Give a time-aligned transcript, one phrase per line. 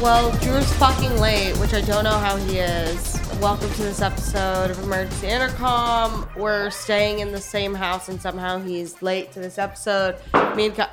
[0.00, 3.20] Well, Drew's fucking late, which I don't know how he is.
[3.38, 6.26] Welcome to this episode of Emergency Intercom.
[6.36, 10.16] We're staying in the same house, and somehow he's late to this episode.
[10.56, 10.88] Me and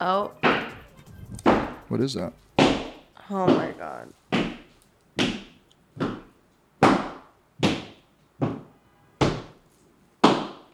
[0.00, 0.32] oh,
[1.88, 2.32] What is that?
[3.28, 4.14] oh my god.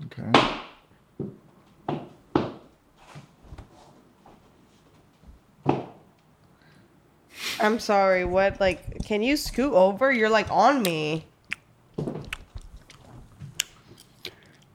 [0.07, 0.54] Okay.
[7.65, 8.27] I'm sorry.
[8.27, 8.61] What?
[8.61, 10.13] Like, can you scoot over?
[10.13, 11.25] You're like on me.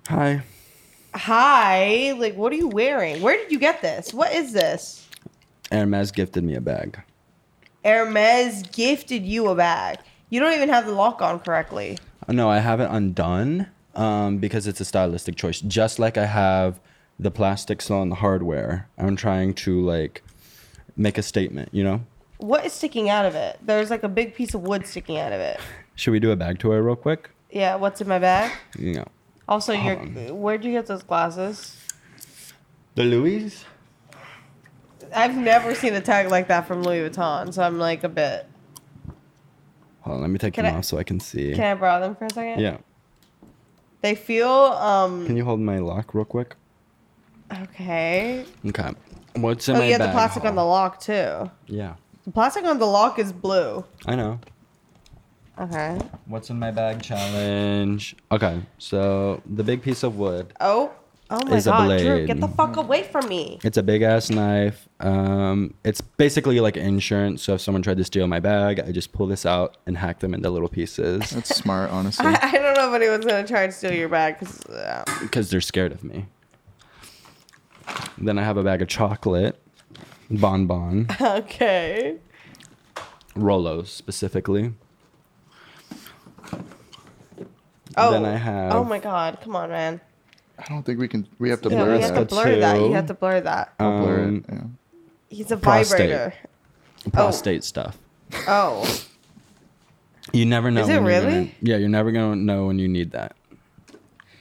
[0.08, 0.42] Hi.
[1.14, 2.14] Hi.
[2.18, 3.22] Like, what are you wearing?
[3.22, 4.12] Where did you get this?
[4.12, 5.08] What is this?
[5.72, 7.00] Hermes gifted me a bag.
[7.86, 10.00] Hermes gifted you a bag.
[10.32, 12.00] You don't even have the lock on correctly.
[12.28, 15.62] Uh, No, I have it undone um, because it's a stylistic choice.
[15.62, 16.80] Just like I have
[17.20, 20.24] the plastic still on the hardware, I'm trying to like
[20.98, 21.70] make a statement.
[21.72, 22.02] You know?
[22.40, 23.60] What is sticking out of it?
[23.62, 25.60] There's like a big piece of wood sticking out of it.
[25.96, 27.30] Should we do a bag tour real quick?
[27.52, 28.52] Yeah, what's in my bag?
[28.78, 29.06] You know,
[29.48, 30.16] Also, your Um.
[30.40, 31.76] where'd you get those glasses?
[32.96, 33.66] the Louis.
[35.14, 38.46] I've never seen a tag like that from Louis Vuitton, so I'm like a bit.
[40.02, 41.54] Hold on, let me take Can them I- off so I can see.
[41.54, 42.60] Can I borrow them for a second?
[42.62, 42.78] yeah.
[44.02, 46.56] They feel um Can you hold my lock real quick?
[47.64, 48.46] okay.
[48.66, 48.92] Okay.
[49.36, 50.14] What's in Oh, my you have the bag?
[50.14, 51.50] plastic on the lock too.
[51.68, 53.86] Yeah, The plastic on the lock is blue.
[54.06, 54.40] I know.
[55.60, 56.00] Okay.
[56.26, 58.16] What's in my bag challenge?
[58.32, 60.54] Okay, so the big piece of wood.
[60.60, 60.92] Oh.
[61.32, 63.60] Oh my Is a god, Drew, get the fuck away from me.
[63.64, 64.90] It's a big ass knife.
[65.00, 67.44] Um, it's basically like insurance.
[67.44, 70.22] So if someone tried to steal my bag, I just pull this out and hack
[70.22, 72.26] them into little pieces That's smart, honestly.
[72.26, 75.52] I, I don't know if anyone's gonna try and steal your bag because uh, because
[75.52, 76.26] they're scared of me.
[78.18, 79.62] Then I have a bag of chocolate,
[80.30, 82.18] bonbon, okay.
[83.36, 84.74] Rolos specifically.
[87.98, 88.12] Oh.
[88.12, 88.74] Then I have.
[88.74, 90.00] Oh my god, come on, man.
[90.58, 91.28] I don't think we can.
[91.40, 92.30] We have to Yeah, blur we have to that.
[92.30, 92.80] blur that.
[92.80, 93.74] You have to blur that.
[93.80, 94.54] I'll blur Um, it.
[94.54, 94.62] Yeah.
[95.30, 96.10] He's a prostate.
[96.10, 96.34] vibrator.
[97.12, 97.98] prostate stuff.
[98.48, 98.86] Oh.
[100.34, 100.82] You never know.
[100.82, 101.56] Is it when you're gonna- really?
[101.62, 103.36] yeah, you're never gonna know when you need that.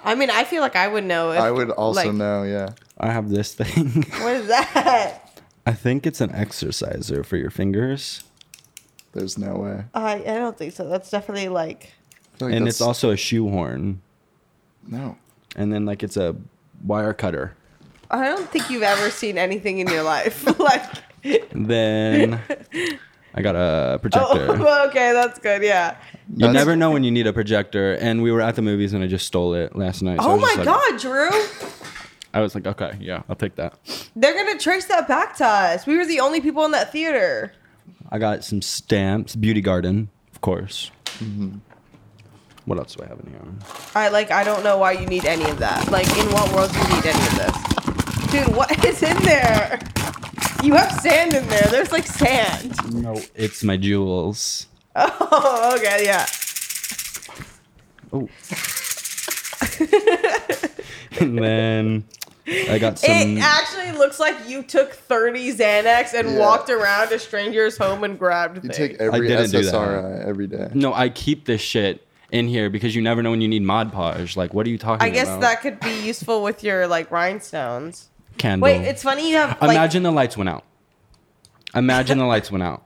[0.04, 2.42] I mean, I feel like I would know if I would also like, know.
[2.42, 2.70] Yeah.
[2.98, 4.02] I have this thing.
[4.22, 5.22] What is that?
[5.68, 8.22] I think it's an exerciser for your fingers,
[9.12, 9.84] There's no way.
[9.94, 10.88] I I don't think so.
[10.88, 11.92] That's definitely like
[12.34, 14.00] I feel like and that's- it's also a shoehorn,
[14.86, 15.16] no.
[15.56, 16.36] and then like it's a
[16.84, 17.54] wire cutter.
[18.10, 20.46] I don't think you've ever seen anything in your life.
[20.70, 20.82] like
[21.52, 22.40] Then
[23.34, 24.46] I got a projector.
[24.58, 25.62] Oh, okay, that's good.
[25.62, 25.96] Yeah.
[26.30, 28.94] you That's- never know when you need a projector, and we were at the movies,
[28.94, 30.20] and I just stole it last night.
[30.22, 31.30] so I oh was my just like- god, Drew.
[32.34, 33.78] I was like, okay, yeah, I'll take that.
[34.14, 35.86] They're gonna trace that back to us.
[35.86, 37.52] We were the only people in that theater.
[38.10, 40.90] I got some stamps, Beauty Garden, of course.
[41.18, 41.58] Mm-hmm.
[42.66, 43.40] What else do I have in here?
[43.94, 45.90] I like I don't know why you need any of that.
[45.90, 47.56] Like in what world do you need any of this?
[48.30, 49.78] Dude, what is in there?
[50.62, 51.66] You have sand in there.
[51.70, 52.92] There's like sand.
[52.92, 54.66] No, it's my jewels.
[55.00, 56.26] Oh, okay, yeah.
[58.12, 58.28] Oh.
[61.20, 62.04] and then
[62.70, 63.10] I got some.
[63.14, 66.38] It actually looks like you took 30 Xanax and Yeah.
[66.38, 68.76] walked around a stranger's home and grabbed You things.
[68.76, 69.74] take every didn't do that.
[69.74, 70.68] SSRI every day.
[70.74, 73.92] no, I keep this shit in here because you never know when you need Mod
[73.92, 74.36] Podge.
[74.36, 75.40] Like, what are you talking I guess about?
[75.42, 78.08] that could be useful with your like rhinestones.
[78.38, 78.64] candle.
[78.66, 80.64] Wait, it's funny you have like Imagine the lights went out.
[81.74, 82.82] Imagine the lights went out.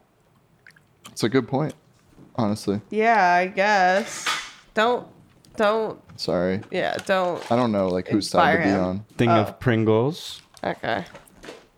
[1.10, 1.74] It's a good point.
[2.34, 4.26] Honestly, Yeah, I guess.
[4.74, 5.06] Don't
[5.56, 6.60] don't sorry.
[6.70, 8.80] yeah, don't I don't know like whose side to be him.
[8.80, 9.04] on.
[9.16, 9.42] Thing Oh.
[9.42, 10.40] of Pringles.
[10.64, 11.04] Okay.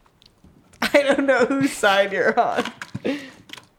[0.82, 2.64] I don't know whose side you're on.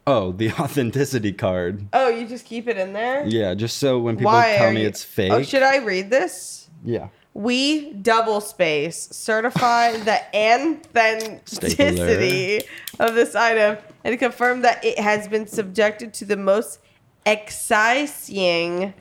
[0.08, 1.88] Oh, the authenticity card.
[1.94, 3.26] Oh, you just keep it in there?
[3.26, 5.32] Yeah, just so when people Why tell me you- it's fake.
[5.32, 6.70] Oh, should I read this?
[6.84, 7.08] yeah.
[7.38, 12.62] We double space certify the authenticity
[13.00, 13.76] of this item
[14.06, 16.80] and confirm that it has been subjected to the most
[17.26, 18.94] exciting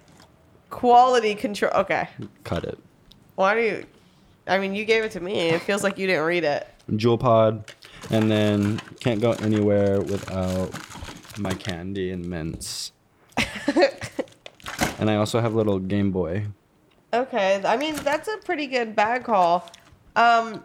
[0.74, 1.70] quality control.
[1.72, 2.08] Okay.
[2.42, 2.78] Cut it.
[3.36, 3.86] Why do you?
[4.46, 5.50] I mean, you gave it to me.
[5.50, 6.68] It feels like you didn't read it.
[6.96, 7.72] Jewel pod,
[8.10, 10.70] and then can't go anywhere without
[11.38, 12.92] my candy and mints.
[14.98, 16.46] and I also have a little Game Boy.
[17.14, 19.70] Okay, I mean that's a pretty good bag haul.
[20.16, 20.62] Um,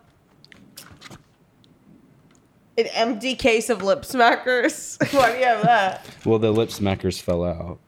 [2.77, 4.97] an empty case of lip smackers.
[5.17, 6.05] Why do you have that?
[6.25, 7.79] Well, the lip smackers fell out.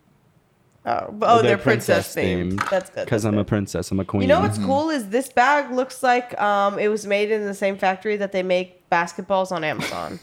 [0.84, 2.68] Oh, oh, they're, princess, themed.
[2.72, 3.06] That's good.
[3.06, 3.92] Because I'm a princess.
[3.92, 4.24] I'm a queen.
[4.24, 7.54] You know what's cool is this bag looks like um it was made in the
[7.54, 10.20] same factory that they make basketballs on Amazon.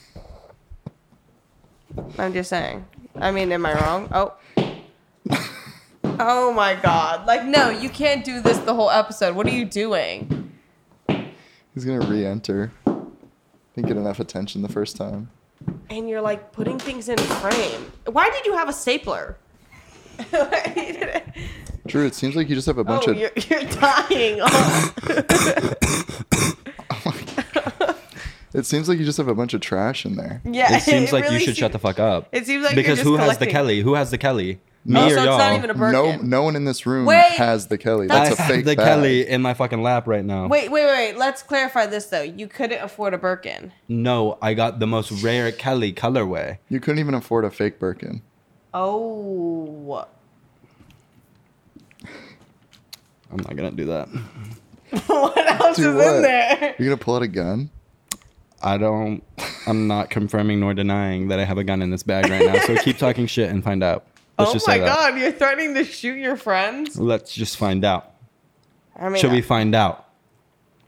[2.18, 2.84] I'm just saying.
[3.16, 4.08] I mean, am I wrong?
[4.12, 4.34] Oh.
[6.20, 7.26] Oh my god.
[7.26, 9.36] Like no, you can't do this the whole episode.
[9.36, 10.52] What are you doing?
[11.06, 12.72] He's gonna re-enter.
[12.84, 15.30] Didn't get enough attention the first time.
[15.88, 17.92] And you're like putting things in frame.
[18.06, 19.36] Why did you have a stapler?
[21.86, 23.16] Drew, it seems like you just have a bunch oh, of.
[23.18, 24.40] you're, you're dying.
[26.90, 27.94] Oh.
[28.54, 30.40] It seems like you just have a bunch of trash in there.
[30.44, 30.76] yeah.
[30.76, 32.28] It seems like you really should shut the fuck up.
[32.32, 33.46] It seems like you're because just who has the.
[33.46, 33.80] Kelly?
[33.82, 34.60] Who has the Kelly?
[34.84, 35.38] Me Oh, or so y'all?
[35.38, 37.32] not even a No, no one in this room Wait.
[37.32, 38.08] has the Kelly.
[38.10, 38.86] I That's a have fake the bag.
[38.86, 40.46] Kelly in my fucking lap right now.
[40.48, 41.16] Wait, wait, wait.
[41.18, 42.22] Let's clarify this though.
[42.22, 43.72] You couldn't afford a Birkin.
[43.86, 46.58] No, I got the most rare Kelly colorway.
[46.70, 48.22] You couldn't even afford a fake Birkin.
[48.74, 50.06] Oh.
[53.30, 54.08] I'm not gonna do that.
[55.06, 56.16] what else Do is what?
[56.16, 56.74] in there?
[56.78, 57.70] You're gonna pull out a gun?
[58.62, 59.22] I don't.
[59.66, 62.58] I'm not confirming nor denying that I have a gun in this bag right now.
[62.64, 64.06] So keep talking shit and find out.
[64.38, 64.86] Let's oh just my say that.
[64.86, 66.98] god, you're threatening to shoot your friends?
[66.98, 68.12] Let's just find out.
[68.96, 70.07] I mean, Should we find out?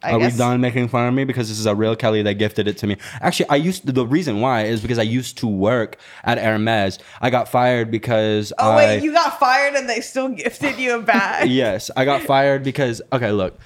[0.02, 2.23] I Are guess, we done making fun of me because this is a real Kelly
[2.23, 2.97] that gifted it to me?
[3.20, 6.99] Actually, I used the reason why is because I used to work at Hermes.
[7.20, 10.97] I got fired because Oh I wait, you got fired and they still gifted you
[10.97, 11.50] a bag.
[11.50, 13.58] yes, I got fired because okay, look,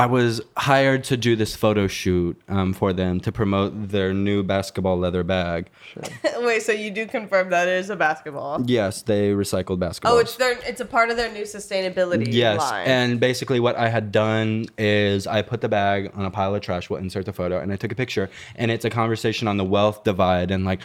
[0.00, 4.44] I was hired to do this photo shoot um, for them to promote their new
[4.44, 5.70] basketball leather bag.
[6.38, 8.62] wait, so you do confirm that it is a basketball?
[8.64, 10.04] Yes, they recycled basketballs.
[10.04, 12.86] Oh, it's their it's a part of their new sustainability Yes, line.
[12.86, 16.60] and basically what I had done is I put the bag on a pile of
[16.60, 16.88] trash.
[16.88, 19.64] We'll insert the photo, and I took a picture, and it's a conversation on the
[19.64, 20.80] wealth divide and like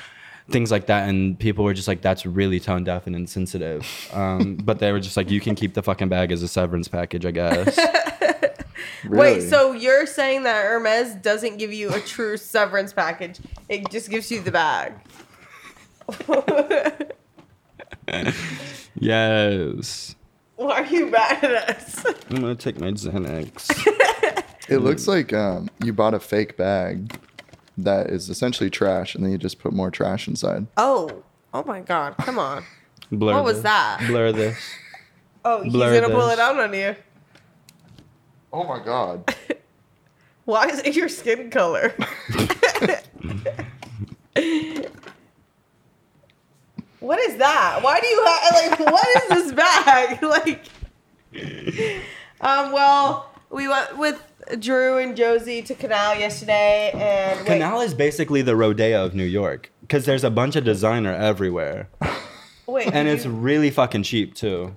[0.50, 1.07] things like that.
[1.07, 5.00] And people were just like, "That's really tone deaf and insensitive." Um, but they were
[5.00, 7.77] just like, "You can keep the fucking bag as a severance package, I guess."
[9.03, 9.39] Really?
[9.39, 13.39] Wait, so you're saying that Hermes doesn't give you a true severance package?
[13.69, 14.94] It just gives you the bag.
[18.95, 20.15] yes.
[20.56, 22.06] Why are you mad at us?
[22.30, 23.71] I'm gonna take my Xanax.
[24.69, 27.19] It looks like um, you bought a fake bag
[27.77, 30.68] that is essentially trash, and then you just put more trash inside.
[30.77, 32.15] Oh, oh my God!
[32.19, 32.63] Come on.
[33.12, 34.00] Blur What was that?
[34.07, 34.57] Blur this.
[35.44, 36.95] Oh, he's Blur gonna pull it out on you.
[38.53, 39.35] Oh my god!
[40.45, 41.94] Why is it your skin color?
[47.00, 47.79] what is that?
[47.81, 48.79] Why do you have like?
[48.91, 50.19] What is this bag?
[50.33, 50.65] Like,
[52.41, 52.71] um.
[52.71, 54.21] Well, we went with
[54.59, 59.23] Drew and Josie to Canal yesterday, and wait, Canal is basically the rodeo of New
[59.23, 61.89] York because there's a bunch of designer everywhere,
[62.67, 64.75] Wait, and it's you- really fucking cheap too.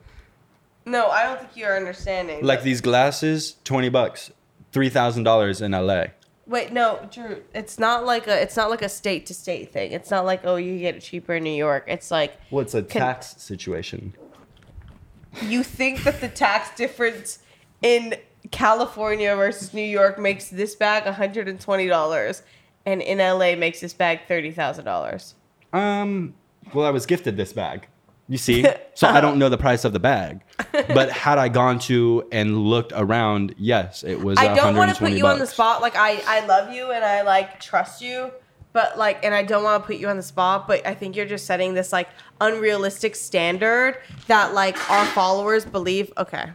[0.87, 1.09] No.
[1.09, 2.45] I don't think you're understanding.
[2.45, 4.31] Like these glasses, twenty bucks,
[4.73, 6.05] three thousand dollars in LA.
[6.47, 7.43] Wait, no, Drew.
[7.55, 8.41] It's not like a.
[8.41, 9.93] It's not like a state to state thing.
[9.93, 11.85] It's not like oh you get it cheaper in New York.
[11.89, 14.15] It's like Well, it's a Can- tax situation.
[15.43, 17.41] you think that the tax difference
[17.83, 18.15] in
[18.53, 22.43] California versus New York makes this bag $120
[22.87, 25.35] and in LA makes this bag $30,000.
[25.73, 26.35] Um,
[26.73, 27.89] well, I was gifted this bag.
[28.29, 30.41] You see, so I don't know the price of the bag,
[30.73, 34.37] but had I gone to and looked around, yes, it was.
[34.37, 35.81] I don't want to put you on the spot.
[35.81, 38.33] Like I, I love you and I like trust you,
[38.73, 40.67] but like, and I don't want to put you on the spot.
[40.67, 42.09] But I think you're just setting this like
[42.41, 46.13] unrealistic standard that like our followers believe.
[46.19, 46.51] Okay,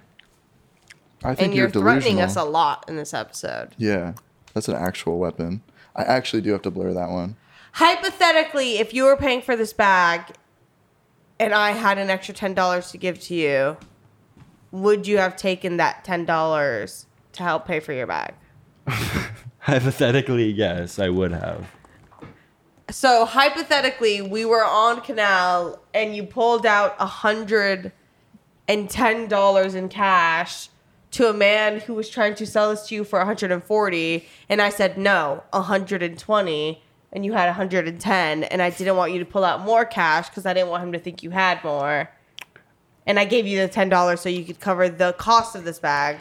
[1.24, 3.70] I think and you're, you're threatening us a lot in this episode.
[3.78, 4.14] yeah,
[4.54, 5.62] that's an actual weapon.
[5.96, 7.38] I actually do have to blur that one.
[7.74, 10.34] Hypothetically, if you were paying for this bag
[11.42, 13.78] and I had an extra ten dollars to give to you,
[14.72, 18.36] would you have taken that ten dollars to help pay for your bag?
[19.60, 21.68] Hypothetically, yes, I would have.
[22.92, 27.92] So hypothetically, we were on Canal and you pulled out a hundred
[28.68, 30.70] and ten dollars in cash
[31.12, 34.70] to a man who was trying to sell this to you for 140 and I
[34.70, 39.62] said no, 120 and you had 110 and I didn't want you to pull out
[39.62, 42.10] more cash cuz I didn't want him to think you had more.
[43.06, 46.18] And I gave you the $10 so you could cover the cost of this bag,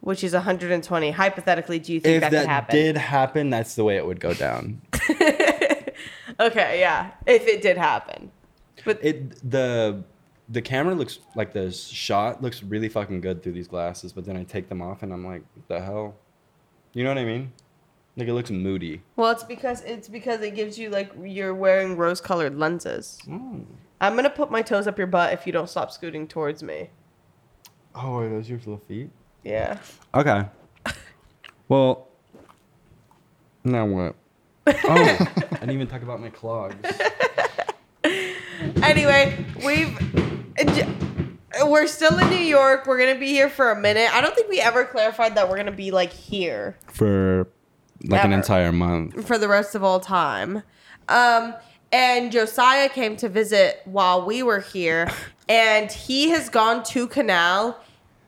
[0.00, 1.10] which is 120.
[1.12, 2.76] Hypothetically, do you think if that, that could happen?
[2.76, 4.82] did happen, that's the way it would go down.
[6.40, 7.12] okay, yeah.
[7.26, 8.32] If it did happen.
[8.84, 10.02] But It the
[10.48, 14.36] the camera looks like the shot looks really fucking good through these glasses, but then
[14.36, 16.16] I take them off and I'm like, the hell?
[16.92, 17.52] You know what I mean?
[18.20, 19.02] Like it looks moody.
[19.16, 23.18] well, it's because it's because it gives you like you're wearing rose-colored lenses.
[23.26, 23.64] Mm.
[24.00, 26.90] I'm to put my toes up your butt if you don't stop scooting towards me.
[27.94, 29.10] Oh, are those your little feet?
[29.44, 29.78] Yeah.
[30.14, 30.44] Okay.
[31.68, 32.08] Well,
[33.62, 34.16] now what?
[34.66, 36.74] Oh, I didn't even talk about my clogs.
[38.82, 39.96] Anyway, we've
[41.64, 42.86] we're still in New York.
[42.86, 44.12] We're to be here for a minute.
[44.12, 46.76] I don't think we ever clarified that we're to be like here.
[46.92, 47.48] For
[48.04, 49.26] like an entire month.
[49.26, 50.62] for the rest of all time.
[51.08, 51.54] Um,
[51.92, 55.10] and Josiah came to visit while we were here,
[55.48, 57.78] and he has gone to Canal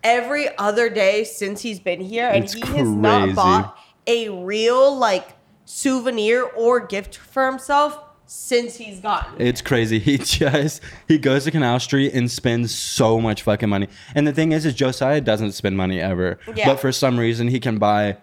[0.02, 4.96] every other day since he's been here, and It's he has not bought a real
[4.96, 5.28] like
[5.64, 9.40] souvenir or gift for himself since he's gotten.
[9.40, 9.98] It's crazy.
[9.98, 13.88] He just he goes to Canal Street and spends so much fucking money.
[14.14, 16.38] And the thing is, is Josiah doesn't spend money ever.
[16.56, 16.66] Yeah.
[16.66, 18.16] But for some reason, he can buy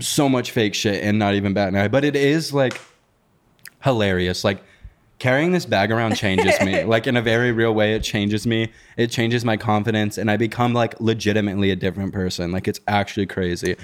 [0.00, 1.88] so much fake shit and not even bat an eye.
[1.88, 2.80] But it is like
[3.82, 4.44] hilarious.
[4.44, 4.62] Like
[5.18, 6.84] carrying this bag around changes me.
[6.84, 8.72] like in a very real way, it changes me.
[8.96, 12.52] It changes my confidence, and I become like legitimately a different person.
[12.52, 13.76] Like it's actually crazy.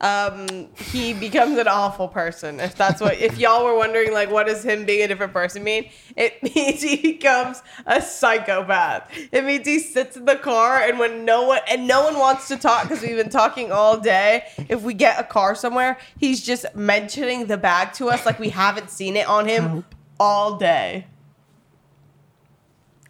[0.00, 2.58] Um, he becomes an awful person.
[2.58, 5.62] If that's what, if y'all were wondering, like, what does him being a different person
[5.62, 5.90] mean?
[6.16, 9.10] It means he becomes a psychopath.
[9.30, 12.48] It means he sits in the car and when no one and no one wants
[12.48, 14.44] to talk because we've been talking all day.
[14.68, 18.48] If we get a car somewhere, he's just mentioning the bag to us like we
[18.48, 19.84] haven't seen it on him
[20.18, 21.06] all day.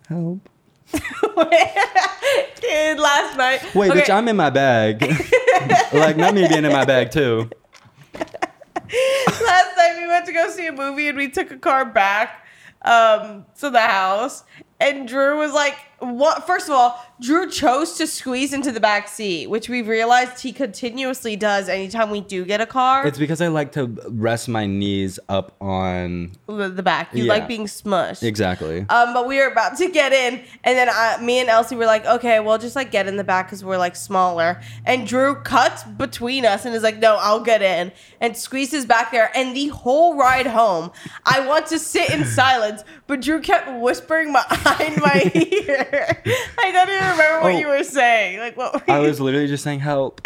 [0.09, 0.49] Help.
[2.61, 3.75] Dude, last night.
[3.75, 5.03] Wait, okay, bitch, I'm in my bag.
[5.93, 7.49] like not me being in my bag too.
[8.15, 12.45] last night we went to go see a movie and we took a car back
[12.83, 14.43] um to the house
[14.81, 19.07] and Drew was like what first of all Drew chose to squeeze into the back
[19.09, 23.41] seat which we've realized he continuously does anytime we do get a car It's because
[23.43, 27.33] I like to rest my knees up on the, the back you Yeah.
[27.35, 28.81] like being smushed exactly.
[28.89, 31.87] um, but we were about to get in, and then I, me and Elsie were
[31.87, 35.35] like, "Okay, well, just like get in the back because we're like smaller." And Drew
[35.37, 39.31] cuts between us and is like, "No, I'll get in," and squeezes back there.
[39.37, 40.91] And the whole ride home,
[41.25, 45.31] I want to sit in silence, but Drew kept whispering behind my
[45.69, 45.87] ear.
[45.93, 47.59] I don't even remember what Oh.
[47.59, 48.39] you were saying.
[48.39, 48.89] Like what?
[48.89, 50.21] I you- was literally just saying help.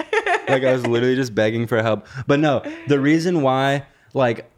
[0.49, 2.07] like I was literally just begging for help.
[2.27, 4.51] But no, the reason why, like,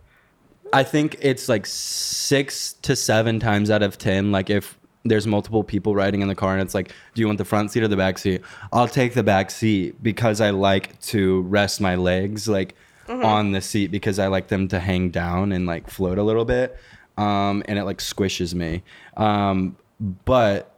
[0.72, 4.32] I think it's like six to seven times out of ten.
[4.32, 7.38] Like if there's multiple people riding in the car and it's like, do you want
[7.38, 8.42] the front seat or the back seat?
[8.72, 12.74] I'll take the back seat because I like to rest my legs like
[13.08, 16.44] on the seat because I like them to hang down and like float a little
[16.44, 16.76] bit.
[17.16, 18.82] Um, and it like squishes me.
[19.16, 19.76] Um,
[20.24, 20.75] but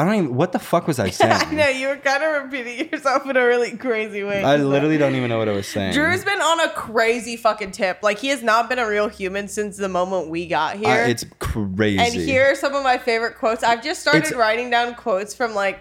[0.00, 0.34] I don't even.
[0.34, 1.32] What the fuck was I saying?
[1.32, 4.42] I know you were kind of repeating yourself in a really crazy way.
[4.42, 5.92] I literally don't even know what I was saying.
[5.92, 7.98] Drew's been on a crazy fucking tip.
[8.02, 10.88] Like he has not been a real human since the moment we got here.
[11.04, 11.98] Uh, it's crazy.
[11.98, 13.62] and here are some of my favorite quotes.
[13.62, 15.80] I've just started It's- writing down quotes from like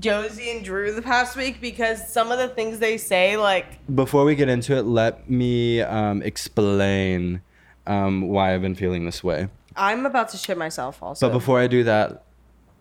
[0.00, 4.24] Josie and Drew the past week because some of the things they say, like Before
[4.24, 7.40] we get into it, let me um, explain
[7.86, 9.48] um, why I've been feeling this way.
[9.76, 11.00] I'm about to shit myself.
[11.00, 12.24] Also, But before I do that,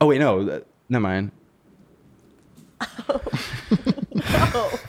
[0.01, 1.31] oh wait, no, never mind.
[3.11, 3.21] Oh.
[4.51, 4.79] no.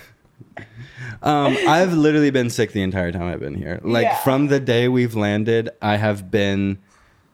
[1.22, 3.80] Um, I've literally been sick the entire time I've been here.
[3.82, 4.16] Like Yeah.
[4.16, 6.78] from the day we've landed, I have been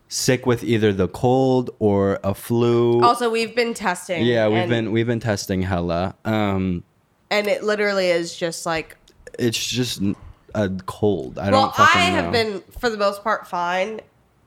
[0.08, 3.02] sick with either the cold or a flu.
[3.02, 4.24] also we've been testing.
[4.24, 6.14] yeah, we've been we've been testing hella.
[6.24, 6.82] Um,
[7.30, 8.96] and it literally is just like.
[9.38, 10.00] it's just
[10.54, 11.38] a cold.
[11.38, 12.30] I Well, don't fucking I have know.
[12.32, 14.00] been for the most part fine.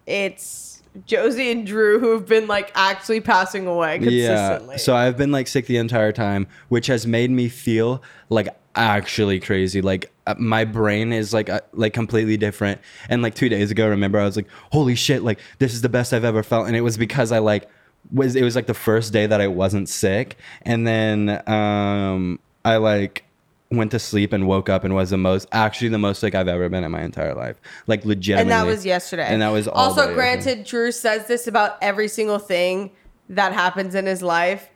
[0.06, 0.69] It's
[1.05, 4.75] Josie and Drew who have been like actually passing away consistently.
[4.75, 4.77] Yeah.
[4.77, 9.39] So I've been like sick the entire time, which has made me feel like actually
[9.39, 9.81] crazy.
[9.81, 12.81] Like uh, my brain is like uh, like completely different.
[13.08, 15.89] And like 2 days ago, remember I was like, "Holy shit, like this is the
[15.89, 17.69] best I've ever felt." And it was because I like
[18.12, 20.38] was it was like the first day that I wasn't sick.
[20.63, 23.25] And then um I like
[23.72, 26.48] went to sleep and woke up and was the most actually the most sick I've
[26.48, 27.62] ever been in my entire life.
[27.88, 28.42] Like legitimately.
[28.42, 29.28] and that was yesterday.
[29.28, 30.64] And that was all also day granted.
[30.64, 32.92] Drew says this about every single thing
[33.30, 34.70] that happens in his life.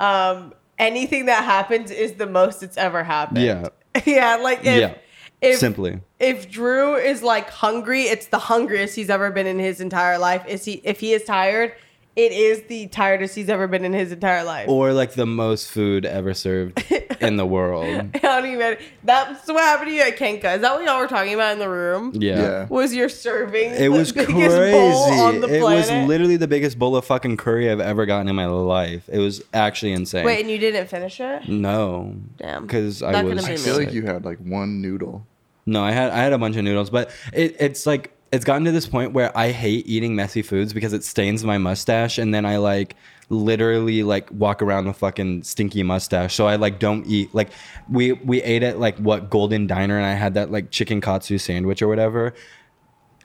[0.00, 3.42] um, anything that happens is the most it's ever happened.
[3.44, 3.68] Yeah.
[4.06, 4.94] yeah, like if, Yeah.
[5.42, 6.00] if Simply.
[6.18, 10.42] if Drew is like hungry, it's the hungriest he's ever been in his entire life.
[10.48, 11.74] Is he if he is tired,
[12.16, 14.68] it is the tiredest he's ever been in his entire life.
[14.68, 16.84] Or like the most food ever served
[17.20, 17.86] in the world.
[18.14, 18.76] I don't even.
[19.04, 20.54] That's what happened to you at Kenka.
[20.54, 22.12] Is that what y'all were talking about in the room?
[22.14, 22.38] Yeah.
[22.38, 22.66] Yeah.
[22.68, 23.70] Was your serving?
[23.74, 24.72] It was the crazy.
[24.72, 28.28] bowl on the It was literally the biggest bowl of fucking curry I've ever gotten
[28.28, 29.08] in my life.
[29.08, 30.24] It was actually insane.
[30.24, 31.48] Wait, and you didn't finish it?
[31.48, 32.16] no.
[32.36, 32.62] Damn.
[32.62, 33.44] Because I was.
[33.44, 35.26] I feel like you had like one noodle.
[35.66, 38.64] No, I had I had a bunch of noodles, but it, it's like it's gotten
[38.64, 42.32] to this point where I hate eating messy foods because it stains my mustache, and
[42.32, 42.94] then I like
[43.28, 46.34] literally like walk around with fucking stinky mustache.
[46.34, 47.50] So I like don't eat like
[47.88, 51.38] we we ate at like what Golden Diner, and I had that like chicken katsu
[51.38, 52.34] sandwich or whatever.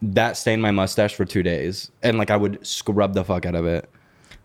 [0.02, 3.56] That stained my mustache for two days, and like I would scrub the fuck out
[3.56, 3.90] of it.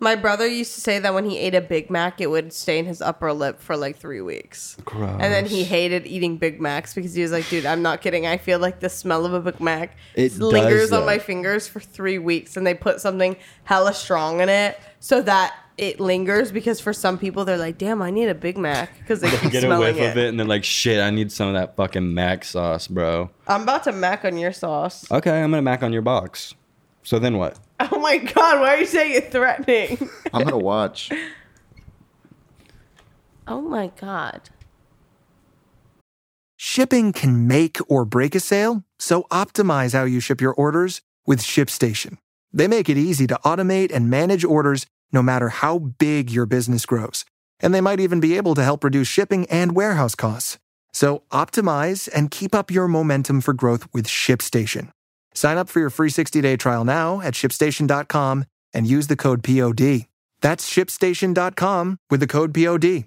[0.00, 2.86] My brother used to say that when he ate a Big Mac, it would stain
[2.86, 4.76] his upper lip for like three weeks.
[4.84, 5.10] Gross.
[5.20, 8.26] And then he hated eating Big Macs because he was like, dude, I'm not kidding.
[8.26, 11.80] I feel like the smell of a Big Mac It lingers on my fingers for
[11.80, 12.56] three weeks.
[12.56, 17.18] And they put something hella strong in it so that it lingers because for some
[17.18, 20.10] people, they're like, damn, I need a Big Mac because they Get a whiff it.
[20.10, 23.30] of it, and then like shit, I need some of that fucking mac sauce, bro.
[23.46, 25.10] I'm about to mac on your sauce.
[25.10, 26.54] Okay, I'm gonna mac on your box.
[27.02, 27.58] So then what?
[27.92, 30.10] Oh my God, why are you saying it threatening?
[30.34, 31.10] I'm gonna watch.
[33.48, 34.50] oh my God.
[36.58, 41.40] Shipping can make or break a sale, so optimize how you ship your orders with
[41.40, 42.18] ShipStation.
[42.52, 46.84] They make it easy to automate and manage orders no matter how big your business
[46.84, 47.24] grows.
[47.60, 50.58] And they might even be able to help reduce shipping and warehouse costs.
[50.92, 54.90] So optimize and keep up your momentum for growth with ShipStation.
[55.34, 58.44] Sign up for your free 60-day trial now at shipstation.com
[58.74, 60.06] and use the code POD.
[60.40, 63.04] That's shipstation.com with the code POD.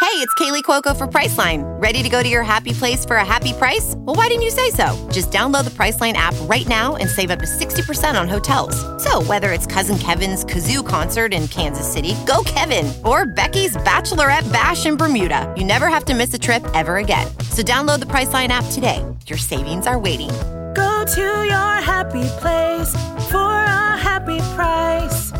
[0.00, 1.64] Hey, it's Kaley Cuoco for Priceline.
[1.82, 3.94] Ready to go to your happy place for a happy price?
[3.98, 4.86] Well, why didn't you say so?
[5.10, 8.76] Just download the Priceline app right now and save up to 60% on hotels.
[9.02, 14.50] So, whether it's Cousin Kevin's Kazoo concert in Kansas City, go Kevin, or Becky's Bachelorette
[14.52, 17.26] Bash in Bermuda, you never have to miss a trip ever again.
[17.50, 19.04] So, download the Priceline app today.
[19.26, 20.30] Your savings are waiting.
[20.78, 22.92] Go to your happy place
[23.30, 25.32] for a happy price.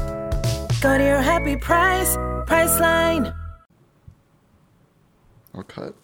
[0.81, 2.17] Go to your happy price,
[2.49, 3.33] Priceline.
[5.55, 5.95] I'll cut.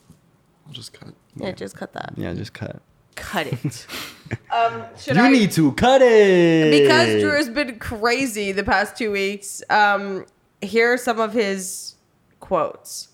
[0.67, 1.15] I'll just cut.
[1.37, 2.13] Yeah, just cut that.
[2.17, 2.81] Yeah, just cut.
[3.17, 3.87] Cut it.
[4.53, 5.29] um, should You I?
[5.31, 9.63] need to cut it because Drew has been crazy the past two weeks.
[9.69, 10.27] Um,
[10.61, 11.97] here are some of his
[12.39, 13.09] quotes.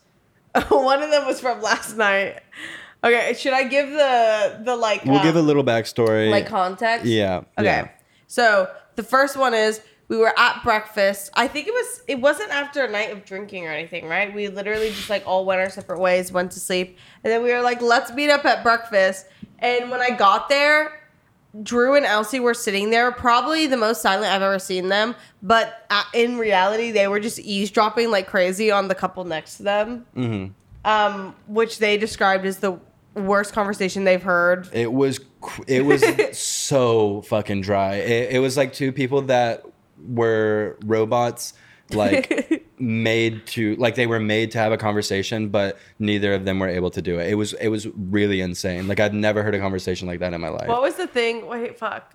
[0.69, 2.41] One of them was from last night.
[3.03, 5.05] Okay, should I give the the like?
[5.05, 6.31] We'll um, give a little backstory.
[6.31, 7.07] like context.
[7.07, 7.65] Yeah, Okay.
[7.65, 7.89] yeah.
[8.27, 11.31] So the first one is we were at breakfast.
[11.35, 14.35] I think it was it wasn't after a night of drinking or anything, right?
[14.35, 17.53] We literally just like all went our separate ways, went to sleep, and then we
[17.53, 19.27] were like, let's meet up at breakfast.
[19.61, 21.01] And when I got there,
[21.63, 25.15] Drew and Elsie were sitting there, probably the most silent I've ever seen them.
[25.43, 29.63] But uh, in reality, they were just eavesdropping like crazy on the couple next to
[29.65, 30.89] them, Mm-hmm.
[30.91, 32.79] um, which they described as the
[33.15, 34.69] worst conversation they've heard.
[34.73, 35.21] It was
[35.67, 36.03] it was
[36.39, 37.95] so fucking dry.
[37.95, 39.65] It, it was like two people that
[40.07, 41.55] were robots,
[41.91, 46.59] like made to like they were made to have a conversation, but neither of them
[46.59, 47.29] were able to do it.
[47.31, 48.89] It was it was really insane.
[48.89, 50.69] Like I'd never heard a conversation like that in my life.
[50.69, 51.47] What was the thing?
[51.47, 52.15] Wait, fuck.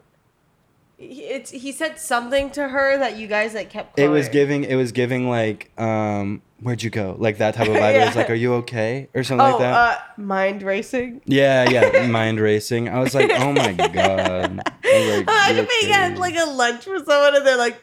[0.97, 3.99] He, it's, he said something to her that you guys like kept.
[3.99, 7.75] it was giving it was giving like um where'd you go like that type of
[7.75, 8.01] vibe.
[8.01, 9.73] It was like are you okay or something Oh, like that.
[9.73, 11.21] uh, mind racing.
[11.25, 12.89] yeah, yeah, mind racing.
[12.89, 14.55] I was like, oh my god.
[14.57, 17.81] Like, I "You're being at like a lunch with someone and they're like,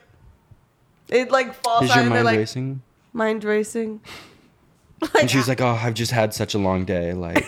[1.08, 2.82] it like falls Is out your and mind like racing?
[3.12, 4.00] mind racing.
[5.20, 7.44] And she was like, "Oh, I've just had such a long day, like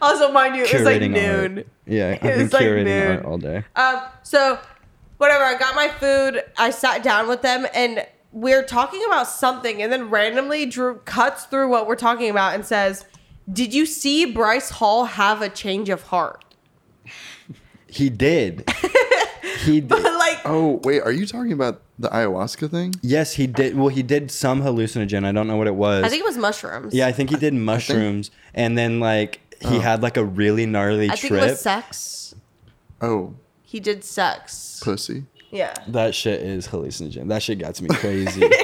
[0.00, 1.58] Also, mind you, it was like noon.
[1.58, 1.66] art.
[1.86, 3.16] Yeah, I've It been was like curating noon.
[3.18, 3.64] art all day.
[3.76, 4.58] Um, so
[5.18, 6.42] whatever, I got my food.
[6.56, 8.06] I sat down with them and
[8.40, 12.64] we're talking about something, and then randomly Drew cuts through what we're talking about and
[12.64, 13.04] says,
[13.52, 16.44] "Did you see Bryce Hall have a change of heart?"
[17.88, 18.68] He did.
[19.64, 19.90] he did.
[19.90, 22.94] like, Oh wait, are you talking about the ayahuasca thing?
[23.02, 23.76] Yes, he did.
[23.76, 25.24] Well, he did some hallucinogen.
[25.24, 26.04] I don't know what it was.
[26.04, 26.94] I think it was mushrooms.
[26.94, 29.80] yeah, I think he did mushrooms, and then like he oh.
[29.80, 31.42] had like a really gnarly I think trip.
[31.42, 32.34] it was sex.
[33.00, 34.80] Oh, He did sex.
[34.82, 35.24] pussy.
[35.50, 35.74] Yeah.
[35.88, 37.28] that shit is hallucinogen.
[37.28, 38.42] That shit got me crazy.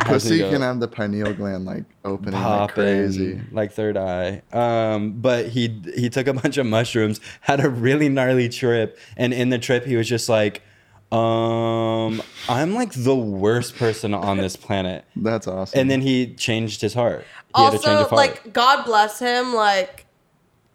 [0.00, 3.40] Pussy can have the pineal gland like opening like popping crazy.
[3.50, 4.42] like third eye.
[4.52, 9.34] Um, but he he took a bunch of mushrooms, had a really gnarly trip, and
[9.34, 10.62] in the trip he was just like,
[11.10, 15.04] Um, I'm like the worst person on this planet.
[15.16, 15.80] That's awesome.
[15.80, 17.24] And then he changed his heart.
[17.56, 18.16] He had to change also of heart.
[18.44, 20.04] like god bless him like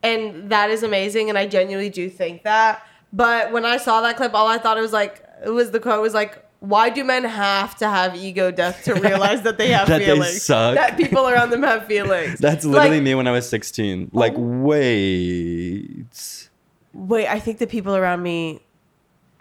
[0.03, 2.83] and that is amazing and i genuinely do think that
[3.13, 5.79] but when i saw that clip all i thought it was like it was the
[5.79, 9.69] quote was like why do men have to have ego death to realize that they
[9.69, 10.75] have That they feelings suck.
[10.75, 14.11] that people around them have feelings That's literally Like, me when I was 16.
[14.13, 14.39] Like, oh.
[14.41, 16.49] wait.
[16.93, 18.61] wait i think the people around me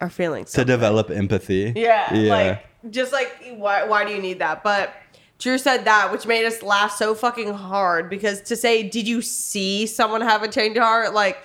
[0.01, 1.75] are feeling To develop empathy.
[1.77, 2.33] Yeah, Yeah.
[2.33, 4.65] like just like why why do you need that?
[4.65, 4.95] But
[5.39, 9.21] Drew said that, which made us laugh so fucking hard because to say, "Did you
[9.21, 11.37] see someone have a change of heart?" like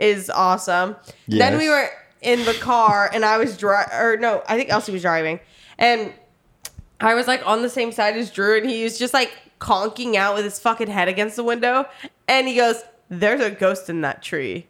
[0.00, 0.96] is awesome.
[1.28, 1.88] Then we were
[2.22, 5.38] in the car and I was driving, or no, I think Elsie was driving,
[5.78, 6.12] and
[7.00, 10.16] I was like on the same side as Drew, and he was just like conking
[10.16, 11.86] out with his fucking head against the window,
[12.26, 14.66] and he goes, "There's a ghost in that tree."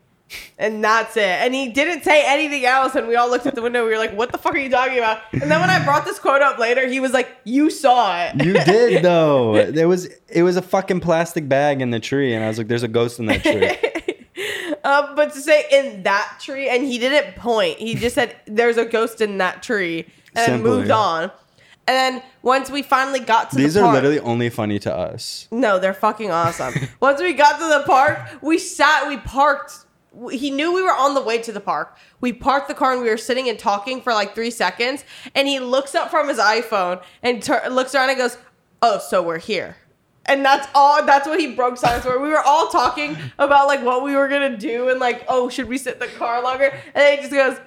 [0.59, 1.23] And that's it.
[1.25, 2.95] And he didn't say anything else.
[2.95, 3.85] And we all looked at the window.
[3.85, 5.23] We were like, what the fuck are you talking about?
[5.33, 8.45] And then when I brought this quote up later, he was like, you saw it.
[8.45, 9.71] You did though.
[9.71, 12.69] There was it was a fucking plastic bag in the tree, and I was like,
[12.69, 13.77] "There's a ghost in that tree."
[14.85, 17.79] Um, but to say in that tree, and he didn't point.
[17.79, 20.07] He just said, there's a ghost in that tree.
[20.35, 21.31] And moved on.
[21.89, 24.95] And then once we finally got to These the are park, literally only funny to
[24.95, 25.49] us.
[25.51, 26.73] No, they're fucking awesome.
[27.01, 29.73] Once we got to the park, we sat, we parked.
[30.31, 31.97] He knew we were on the way to the park.
[32.21, 35.05] We parked the car and we were sitting and talking for like three seconds.
[35.35, 38.39] And he looks up from his iPhone and tur- looks around and goes,
[38.83, 39.77] "Oh, so we're here."
[40.31, 41.05] And that's all.
[41.05, 42.19] That's what he broke silence for.
[42.21, 45.69] We were all talking about like what we were gonna do and like, oh, should
[45.69, 46.67] we sit in the car longer?
[46.67, 47.59] And then he just goes,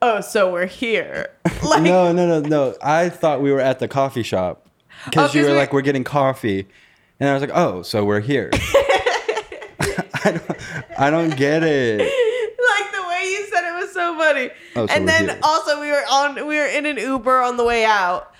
[0.00, 1.28] "Oh, so we're here."
[1.62, 2.74] Like, no, no, no, no.
[2.82, 4.66] I thought we were at the coffee shop
[5.04, 6.66] because Oh, you were we- like, "We're getting coffee,"
[7.20, 8.50] and I was like, "Oh, so we're here."
[10.24, 11.98] I, don't, I don't get it.
[12.00, 14.50] like the way you said it was so funny.
[14.76, 15.38] Oh, so and then here.
[15.42, 18.32] also we were on we were in an Uber on the way out.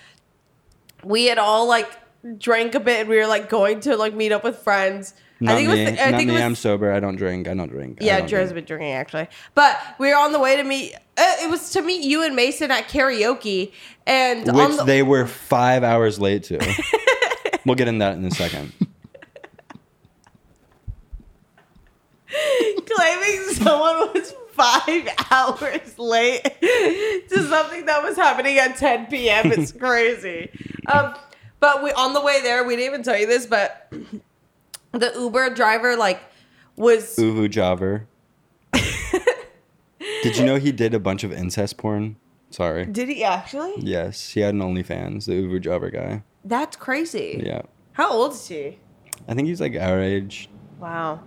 [1.05, 1.90] We had all like
[2.38, 5.14] drank a bit and we were like going to like meet up with friends.
[5.42, 5.80] Not I think me.
[5.83, 6.35] it was the, I Not think me.
[6.35, 6.92] it was I'm sober.
[6.92, 7.48] I don't drink.
[7.48, 7.98] I don't drink.
[8.00, 9.28] Yeah, don't been drinking actually.
[9.54, 10.94] But we were on the way to meet.
[10.94, 13.72] Uh, it was to meet you and Mason at karaoke,
[14.06, 16.59] and Which the, they were five hours late to.
[17.64, 18.72] we'll get in that in a second.
[22.87, 29.52] claiming someone was five hours late to something that was happening at 10 p.m.
[29.52, 30.50] It's crazy.
[30.87, 31.14] Um,
[31.61, 33.92] but we on the way there, we didn't even tell you this, but
[34.92, 36.20] the Uber driver like
[36.77, 38.07] was Uvu Jobber.
[40.23, 42.16] did you know he did a bunch of incest porn?
[42.51, 42.85] Sorry.
[42.87, 43.75] did he actually?
[43.79, 45.27] Yes, he had an OnlyFans.
[45.27, 46.25] The Uvu Jobber guy.
[46.44, 47.40] That's crazy.
[47.44, 48.79] Yeah, How old is he?
[49.29, 50.49] I think he's like our age.
[50.81, 51.20] Wow.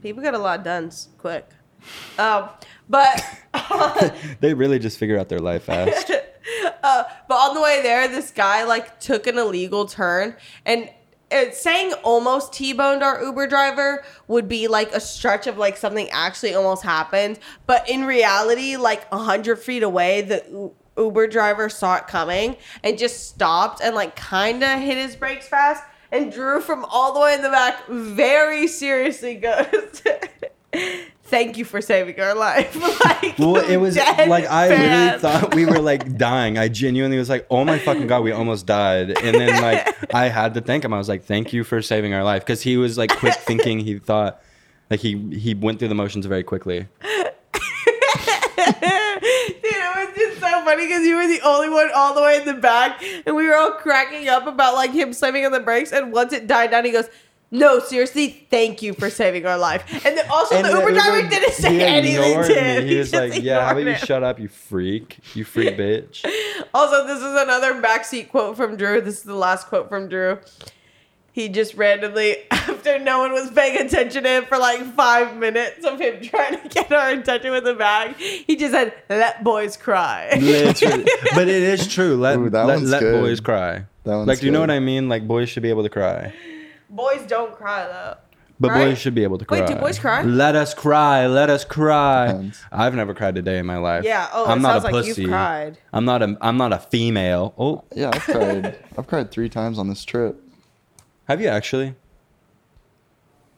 [0.00, 1.48] People get a lot done quick.
[2.18, 2.48] Um,
[2.88, 3.22] but
[4.40, 6.10] They really just figure out their life fast.
[6.84, 10.90] uh, but on the way there, this guy like took an illegal turn and.
[11.32, 16.08] uh, saying almost T-boned our Uber driver would be like a stretch of like something
[16.10, 21.70] actually almost happened, but in reality, like a hundred feet away, the U- Uber driver
[21.70, 25.82] saw it coming and just stopped and like kind of hit his brakes fast.
[26.10, 30.02] And Drew from all the way in the back very seriously goes,
[31.24, 35.64] "Thank you for saving our life." like, Well, it was like I literally thought we
[35.66, 36.58] were like dying.
[36.58, 40.28] I genuinely was like, "Oh my fucking god, we almost died!" And then like I
[40.28, 40.92] had to thank him.
[40.92, 43.80] I was like, "Thank you for saving our life," because he was like quick thinking.
[43.80, 44.42] He thought
[44.90, 46.86] like he he went through the motions very quickly.
[48.62, 52.36] Dude, it was just so funny because you were the only one all the way
[52.38, 55.60] in the back, and we were all cracking up about like him slamming on the
[55.60, 55.92] brakes.
[55.92, 57.08] And once it died down, he goes,
[57.52, 60.90] "No, seriously, thank you for saving our life." And then also And the it Uber
[60.92, 62.54] driver like- didn't say he anything to me.
[62.54, 62.86] him.
[62.86, 66.24] He was just like, "Yeah, how about you shut up, you freak, you freak bitch."
[66.74, 69.00] Also, this is another backseat quote from Drew.
[69.02, 70.38] This is the last quote from Drew.
[71.32, 75.84] He just randomly, after no one was paying attention to him for like five minutes
[75.84, 79.76] of him trying to get our attention with the bag, he just said, "Let boys
[79.76, 81.04] cry." Literally.
[81.34, 82.16] but it is true.
[82.16, 83.84] Let Ooh, let, let boys cry.
[84.04, 85.08] That one's like, do you know what I mean?
[85.08, 86.32] Like, boys should be able to cry.
[86.92, 88.16] Boys don't cry though.
[88.60, 88.84] But Right?
[88.90, 89.58] boys should be able to cry.
[89.60, 90.22] Wait, do boys cry?
[90.22, 91.26] Let us cry.
[91.26, 92.28] Let us cry.
[92.28, 92.60] Depends.
[92.70, 94.04] I've never cried a day in my life.
[94.04, 94.28] Yeah.
[94.32, 95.22] Oh, I'm it not sounds a like pussy.
[95.22, 95.78] you've cried.
[95.92, 96.36] I'm not a.
[96.40, 97.54] I'm not a female.
[97.58, 98.78] Oh, Yeah, I've cried.
[98.96, 100.40] I've cried three times on this trip.
[101.24, 101.96] have you actually?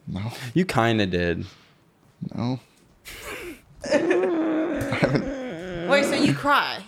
[0.07, 1.45] No, You kind of did.
[2.35, 2.61] no.
[5.89, 6.83] Wait, so you cry?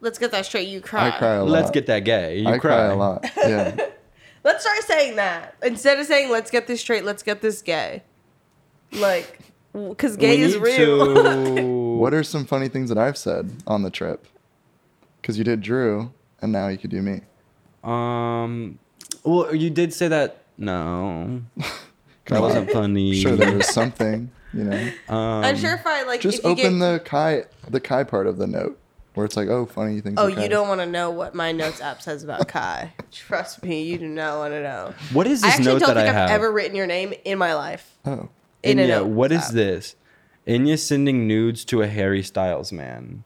[0.00, 0.68] Let's get that straight.
[0.68, 1.08] You cry.
[1.08, 1.50] I cry a lot.
[1.50, 2.38] Let's get that gay.
[2.38, 2.76] You I cry.
[2.76, 3.24] cry a lot.
[3.36, 3.76] Yeah.
[4.42, 8.02] Let's start saying that instead of saying "Let's get this straight." Let's get this gay.
[8.92, 9.38] Like,
[9.72, 11.14] because gay we is real.
[11.14, 11.62] to
[12.00, 14.26] What are some funny things that I've said on the trip?
[15.20, 17.20] Because you did Drew, and now you could do me.
[17.84, 18.78] Um,
[19.22, 20.38] well, you did say that.
[20.56, 21.66] No, that
[22.24, 22.74] Come wasn't on.
[22.74, 23.14] funny.
[23.20, 24.90] Sure, there was something, you know.
[25.08, 28.04] Um, I'm sure if I like Just if you open get, the Kai, the Kai
[28.04, 28.78] part of the note,
[29.20, 30.16] where it's like, oh, funny things.
[30.18, 32.92] Oh, you don't want to know what my notes app says about Kai.
[33.12, 34.94] Trust me, you do not want to know.
[35.12, 35.54] What is this?
[35.54, 36.30] I this actually note don't that think I've have?
[36.30, 37.96] ever written your name in my life.
[38.04, 38.28] Oh,
[38.62, 39.52] In a Inya, note what is app.
[39.52, 39.96] this?
[40.46, 43.24] Inya sending nudes to a Harry Styles man.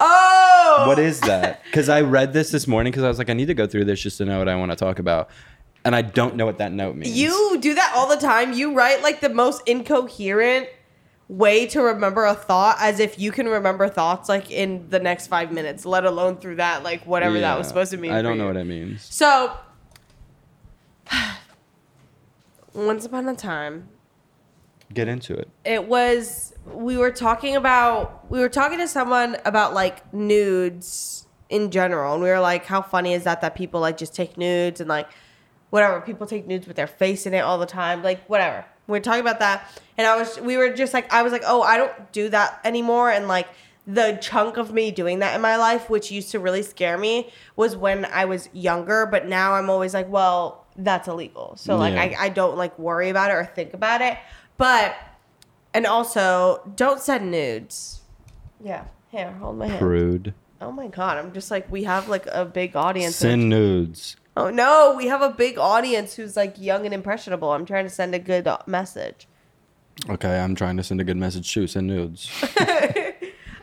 [0.00, 1.62] Oh, What is that?
[1.64, 3.84] Because I read this this morning because I was like, I need to go through
[3.84, 5.30] this just to know what I want to talk about,
[5.84, 7.16] and I don't know what that note means.
[7.16, 8.52] You do that all the time.
[8.52, 10.68] You write like the most incoherent
[11.28, 15.28] way to remember a thought as if you can remember thoughts like in the next
[15.28, 18.12] five minutes, let alone through that, like whatever that was supposed to mean.
[18.12, 18.48] I don't know you.
[18.48, 19.02] what it means.
[19.04, 19.56] So,
[22.74, 23.88] once upon a time,
[24.92, 25.48] Get into it.
[25.64, 31.70] it was we were talking about we were talking to someone about like nudes in
[31.70, 34.80] general and we were like how funny is that that people like just take nudes
[34.80, 35.08] and like
[35.70, 38.92] whatever people take nudes with their face in it all the time like whatever we
[38.92, 41.62] were talking about that and i was we were just like i was like oh
[41.62, 43.48] i don't do that anymore and like
[43.86, 47.30] the chunk of me doing that in my life which used to really scare me
[47.56, 51.94] was when i was younger but now i'm always like well that's illegal so like
[51.94, 52.02] Yeah.
[52.18, 54.18] I, I don't like worry about it or think about it
[54.56, 54.96] but
[55.74, 58.02] and also, don't send nudes.
[58.62, 58.84] Yeah.
[59.10, 59.80] Here, hold my hand.
[59.80, 60.34] Prude.
[60.60, 63.16] Oh my god, I'm just like we have like a big audience.
[63.16, 64.16] Send nudes.
[64.36, 67.52] Oh no, we have a big audience who's like young and impressionable.
[67.52, 69.26] I'm trying to send a good uh, message.
[70.08, 71.66] Okay, I'm trying to send a good message too.
[71.66, 72.30] Send nudes.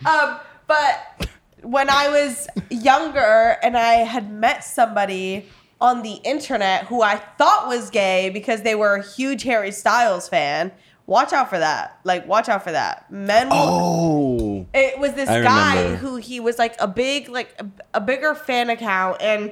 [0.06, 1.30] Um, but
[1.62, 5.48] when I was younger and I had met somebody
[5.80, 10.28] on the internet who I thought was gay because they were a huge Harry Styles
[10.28, 10.72] fan,
[11.06, 12.00] watch out for that.
[12.04, 13.12] Like, watch out for that.
[13.12, 13.58] Men will.
[13.58, 14.68] Oh.
[14.74, 15.98] It was this I guy remember.
[15.98, 19.52] who he was like a big, like a, a bigger fan account, and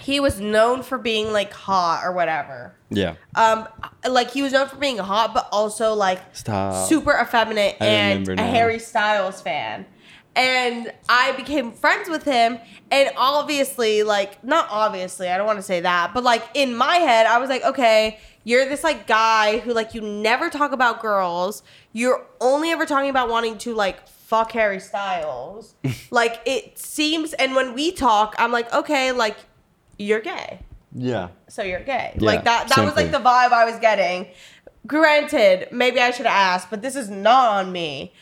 [0.00, 2.74] he was known for being like hot or whatever.
[2.90, 3.16] Yeah.
[3.34, 3.68] Um,
[4.08, 6.88] like he was known for being hot, but also like Stop.
[6.88, 8.42] super effeminate I and a.
[8.42, 9.86] Harry Styles fan.
[10.36, 12.60] And I became friends with him,
[12.92, 16.96] and obviously, like, not obviously, I don't want to say that, but like in my
[16.96, 21.02] head, I was like, okay, you're this like guy who like you never talk about
[21.02, 21.62] girls.
[21.92, 25.74] You're only ever talking about wanting to like fuck Harry Styles.
[26.10, 29.36] like it seems, and when we talk, I'm like, okay, like
[29.98, 30.60] you're gay
[30.94, 31.28] Yeah.
[31.48, 32.14] so you're gay.
[32.18, 34.28] Yeah, like that that was like the vibe I was getting.
[34.86, 38.12] Granted, maybe I should have asked, but this is not on me.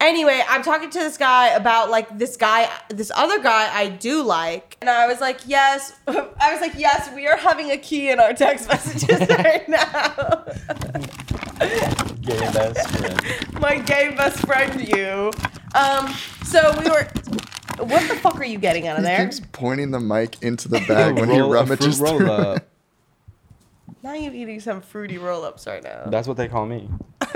[0.00, 4.22] Anyway, I'm talking to this guy about like this guy, this other guy I do
[4.22, 4.76] like.
[4.80, 5.92] And I was like, yes.
[6.08, 10.44] I was like, yes, we are having a key in our text messages right now.
[12.22, 13.60] Gay best friend.
[13.60, 15.32] My gay best friend, you.
[15.74, 16.14] Um,
[16.44, 17.08] so we were.
[17.78, 19.12] What the fuck are you getting out of there?
[19.12, 19.28] he there?
[19.28, 22.30] keeps pointing the mic into the bag when he Roll- a fruit rummages roll through.
[22.30, 22.68] up.
[24.02, 26.04] Now you're eating some fruity roll ups right now.
[26.06, 26.88] That's what they call me.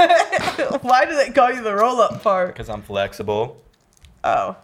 [0.83, 2.48] Why do they call you the roll up part?
[2.48, 3.62] Because I'm flexible.
[4.24, 4.57] Oh.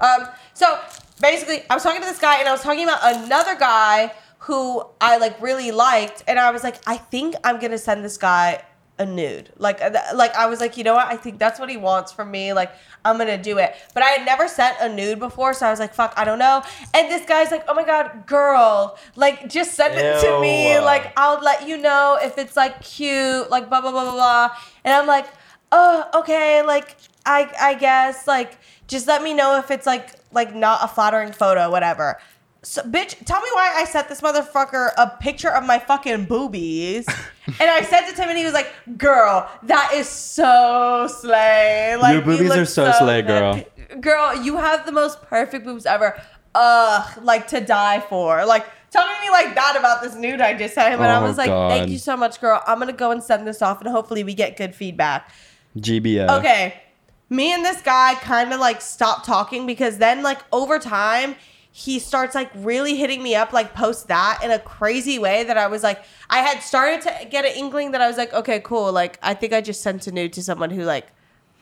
[0.00, 0.78] Um, so
[1.20, 4.84] basically, I was talking to this guy and I was talking about another guy who
[5.00, 8.62] I like really liked, and I was like, I think I'm gonna send this guy
[8.98, 9.50] a nude.
[9.56, 11.08] Like, uh, like I was like, you know what?
[11.08, 12.52] I think that's what he wants from me.
[12.52, 12.72] Like,
[13.04, 13.74] I'm gonna do it.
[13.92, 16.38] But I had never sent a nude before, so I was like, fuck, I don't
[16.38, 16.62] know.
[16.94, 20.78] And this guy's like, oh my god, girl, like just send it to me.
[20.78, 24.50] Like, I'll let you know if it's like cute, like blah blah blah blah blah.
[24.84, 25.26] And I'm like,
[25.72, 30.54] oh, okay, like I I guess like just let me know if it's like like
[30.54, 32.18] not a flattering photo, whatever.
[32.64, 37.06] So, bitch, tell me why I sent this motherfucker a picture of my fucking boobies.
[37.46, 41.94] and I sent it to him and he was like, girl, that is so slay.
[42.00, 43.62] Like, Your boobies are so slay, girl.
[44.00, 46.18] Girl, you have the most perfect boobs ever.
[46.54, 48.46] Ugh, like to die for.
[48.46, 51.00] Like, talking to me like that about this nude I just sent him.
[51.00, 52.62] And I Oh, was like, thank you so much, girl.
[52.66, 55.30] I'm going to go and send this off and hopefully we get good feedback.
[55.76, 56.38] GBF.
[56.38, 56.80] Okay.
[57.28, 61.34] Me and this guy kind of like stopped talking because then like over time
[61.76, 65.58] he starts like really hitting me up like post that in a crazy way that
[65.58, 68.60] I was like I had started to get an inkling that I was like okay
[68.60, 71.08] cool like I think I just sent a nude to someone who like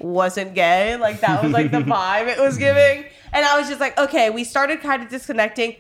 [0.01, 3.81] wasn't gay like that was like the vibe it was giving and I was just
[3.81, 5.77] like okay we started kind of disconnecting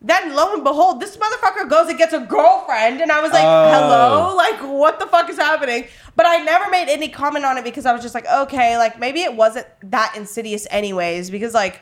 [0.00, 3.44] then lo and behold, this motherfucker goes and gets a girlfriend, and I was like,
[3.44, 3.70] Oh.
[3.72, 7.64] "Hello, like what the fuck is happening?" But I never made any comment on it
[7.64, 11.80] because I was just like, "Okay, like maybe it wasn't that insidious, anyways." Because like,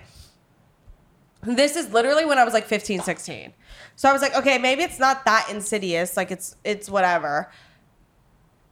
[1.44, 3.52] this is literally when I was like 15, 16.
[3.96, 6.16] So I was like, "Okay, maybe it's not that insidious.
[6.16, 7.50] Like it's it's whatever."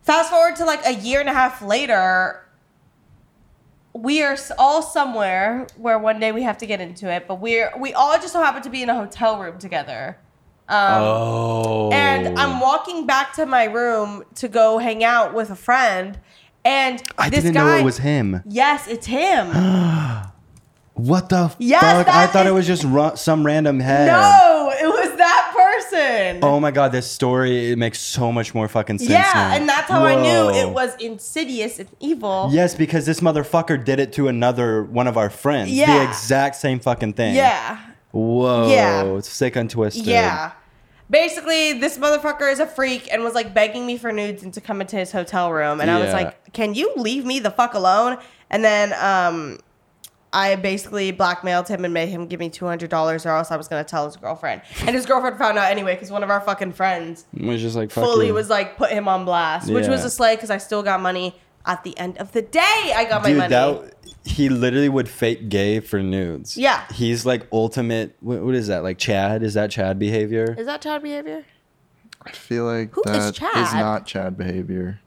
[0.03, 2.45] Fast forward to like a year and a half later,
[3.93, 7.73] we are all somewhere where one day we have to get into it, but we're
[7.79, 10.19] we all just so happen to be in a hotel room together.
[10.69, 11.91] Um, Oh.
[11.93, 16.19] and I'm walking back to my room to go hang out with a friend,
[16.65, 18.43] and I this didn't guy, know it was him.
[18.47, 19.51] Yes, it's him.
[20.95, 22.09] What the Yes, fuck?
[22.15, 22.83] I thought it was just
[23.19, 24.07] some random head.
[24.09, 26.41] no, it was that person.
[26.43, 29.11] Oh my god, this story it makes so much more fucking sense.
[29.11, 29.55] yeah, now.
[29.55, 32.51] and that's how I knew it was insidious and evil.
[32.53, 35.71] Yes, because this motherfucker did it to another one of our friends.
[35.71, 36.09] The Yeah.
[36.09, 37.35] exact same fucking thing.
[37.37, 37.79] Yeah.
[38.11, 38.69] Whoa.
[38.71, 39.05] Yeah.
[39.17, 40.05] It's sick and twisted.
[40.07, 40.53] Yeah.
[41.09, 44.61] Basically, this motherfucker is a freak and was like begging me for nudes and to
[44.61, 45.81] come into his hotel room.
[45.81, 48.19] And I was like, can you leave me the fuck alone?
[48.51, 49.59] And then um,
[50.33, 53.85] I basically blackmailed him and made him give me $200 or else I was going
[53.85, 54.63] to tell his girlfriend.
[54.81, 57.91] And his girlfriend found out anyway because one of our fucking friends was just like
[57.91, 58.35] fully you.
[58.35, 61.35] was like, put him on blast, which was a slay because I still got money.
[61.65, 63.51] At the end of the day, I got my Dude, money.
[63.51, 66.57] that he literally would fake gay for nudes.
[66.57, 66.85] Yeah.
[66.93, 68.17] He's like ultimate.
[68.19, 68.83] What, what is that?
[68.83, 69.45] Like Chad?
[69.45, 70.57] Is that Chad behavior?
[70.59, 71.45] is that child behavior?
[72.25, 73.75] I feel like Who is that is Chad?
[73.81, 75.01] not Chad behavior.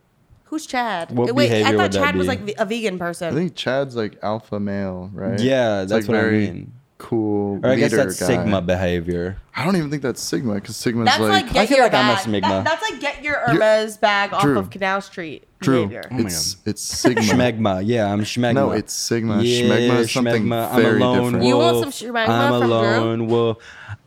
[0.55, 1.11] Who's Chad?
[1.11, 2.29] What Wait, I behavior thought would that Chad was be?
[2.29, 3.33] like a vegan person.
[3.33, 5.37] I think Chad's like alpha male, right?
[5.37, 6.71] Yeah, It's, that's like what I very mean.
[6.97, 7.59] Cool.
[7.61, 8.25] Or I guess leader that's guy.
[8.27, 9.35] Sigma behavior.
[9.53, 11.93] I don't even think that's Sigma because Sigma's That's like, like, get feel your like
[11.93, 12.25] I'm a bag.
[12.25, 12.41] Smigma.
[12.41, 14.57] That- that's like get your Hermes bag off Drew.
[14.57, 15.87] of Canal Street Drew.
[15.87, 16.03] behavior.
[16.09, 17.21] Oh my It's it's Sigma.
[17.21, 17.81] Schmegma.
[17.85, 18.53] Yeah, I'm Schmegma.
[18.53, 19.41] No, it's Sigma.
[19.43, 20.73] Yeah, Schmegma is something schmegma.
[20.77, 21.45] very I'm a lone different.
[21.47, 21.93] You want wolf.
[21.93, 22.77] some schmegma I'm a from Drew?
[22.77, 23.57] lone wolf.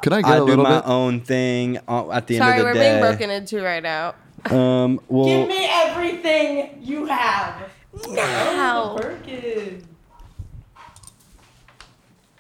[0.02, 0.88] Could I get I a do little my bit?
[0.88, 2.72] own thing uh, at the Sorry, end of the day?
[2.72, 4.14] Sorry, we're the being broken into right now.
[4.50, 7.70] Um, well, Give me everything you have
[8.10, 8.98] now.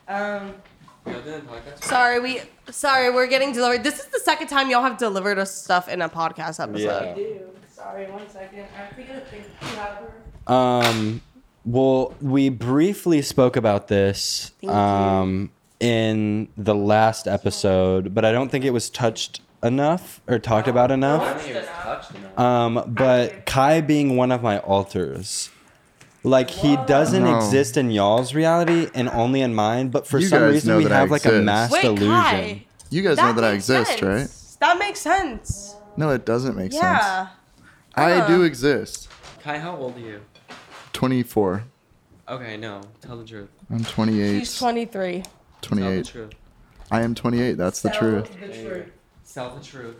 [0.06, 0.54] Um.
[1.80, 2.40] Sorry, we.
[2.70, 3.84] Sorry, we're getting delivered.
[3.84, 7.16] This is the second time y'all have delivered us stuff in a podcast episode.
[7.16, 7.38] Yeah.
[7.70, 8.66] Sorry, one second.
[8.76, 9.44] I figured a thing
[9.76, 10.12] louder.
[10.46, 11.20] Um,
[11.64, 14.78] well, we briefly spoke about this Thank you.
[14.78, 20.68] um, in the last episode, but I don't think it was touched enough or talked
[20.68, 21.46] about enough.
[22.38, 25.50] Um, but Kai being one of my alters.
[26.24, 27.36] Like he doesn't No.
[27.36, 30.92] exist in y'all's reality and only in mine, but for You some reason we that
[30.92, 32.08] I have like a mass Wait, delusion.
[32.10, 32.64] Kai.
[32.90, 34.18] You guys know that I makes exist, right?
[34.20, 34.56] sense.
[34.60, 35.76] That makes sense.
[35.96, 36.82] No, it doesn't make sense.
[36.82, 37.28] Yeah.
[37.94, 39.08] I do exist.
[39.42, 40.20] Kai, how old are you?
[40.92, 41.64] 24.
[42.28, 42.80] Okay, no.
[43.00, 43.48] Tell the truth.
[43.70, 44.38] I'm 28.
[44.40, 45.22] She's 23.
[45.22, 46.04] Tell the 28.
[46.06, 46.30] truth.
[46.90, 47.52] I am 28.
[47.56, 48.28] That's the truth.
[49.32, 49.96] Tell the truth.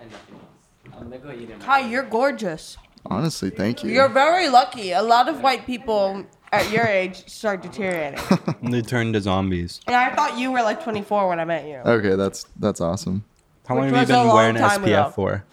[0.00, 0.96] And nothing else.
[0.96, 1.60] I'm gonna go eat it.
[1.60, 2.76] Kai, you're gorgeous.
[3.06, 3.90] Honestly, thank you.
[3.90, 4.92] You're very lucky.
[4.92, 8.20] A lot of white people at your age start deteriorating.
[8.70, 9.80] They turn to zombies.
[9.86, 11.76] and I thought you were like 24 when I met you.
[11.76, 13.24] okay, that's that's awesome.
[13.66, 15.10] How long Which have you was a been long wearing time SPF ago.
[15.14, 15.44] for?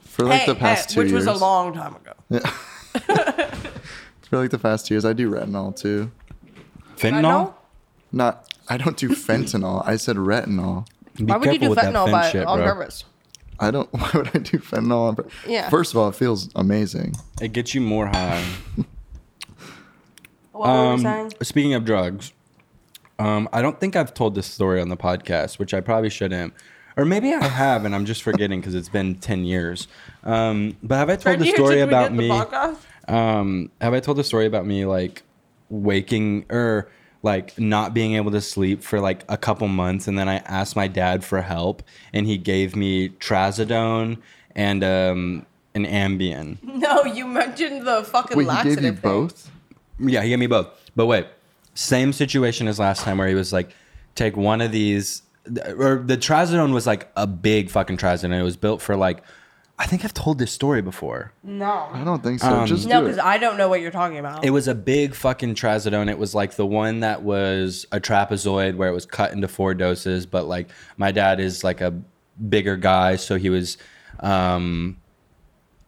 [0.00, 1.26] For like hey, the past hey, two which years.
[1.26, 2.12] was a long time ago.
[2.28, 3.50] Yeah.
[4.28, 6.10] For like the past two years, I do retinol too.
[6.96, 7.54] Fentanyl?
[8.10, 9.86] Not, I don't do fentanyl.
[9.86, 10.86] I said retinol.
[11.18, 12.74] Be Why would you do fentanyl fen by, shit, on bro.
[12.74, 13.04] purpose?
[13.58, 13.88] I don't.
[13.92, 15.08] Why would I do fentanyl?
[15.08, 15.68] on pur- Yeah.
[15.70, 17.14] First of all, it feels amazing.
[17.40, 18.44] It gets you more high.
[20.52, 21.32] What were we Um, saying?
[21.42, 22.32] speaking of drugs,
[23.18, 26.54] um, I don't think I've told this story on the podcast, which I probably shouldn't.
[26.96, 29.86] Or maybe I have, and I'm just forgetting because it's been 10 years.
[30.24, 32.30] Um, but have I told the story about the me?
[33.06, 35.22] Um, have I told the story about me like
[35.68, 36.88] waking or
[37.22, 40.76] like not being able to sleep for like a couple months, and then I asked
[40.76, 44.18] my dad for help, and he gave me trazodone
[44.54, 46.58] and um, an Ambien.
[46.76, 48.94] No, you mentioned the fucking Wait, he gave you thing.
[48.96, 49.50] both?
[49.98, 50.68] Yeah, he gave me both.
[50.94, 51.26] But wait,
[51.74, 53.70] same situation as last time where he was like,
[54.14, 58.38] take one of these, or the trazodone was like a big fucking trazodone.
[58.38, 59.22] It was built for like,
[59.78, 61.32] I think I've told this story before.
[61.42, 61.88] No.
[61.92, 62.48] I don't think so.
[62.48, 63.24] Um, Just No, do because it.
[63.24, 64.44] I don't know what you're talking about.
[64.44, 66.10] It was a big fucking trazodone.
[66.10, 69.74] It was like the one that was a trapezoid where it was cut into four
[69.74, 70.24] doses.
[70.24, 71.94] But like my dad is like a
[72.48, 73.76] bigger guy, so he was
[74.20, 74.96] um,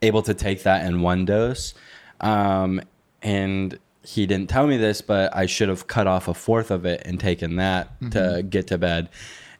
[0.03, 1.72] able to take that in one dose.
[2.20, 2.83] Um,
[3.22, 6.85] and he didn't tell me this, but I should have cut off a fourth of
[6.85, 9.09] it and taken that to get to bed.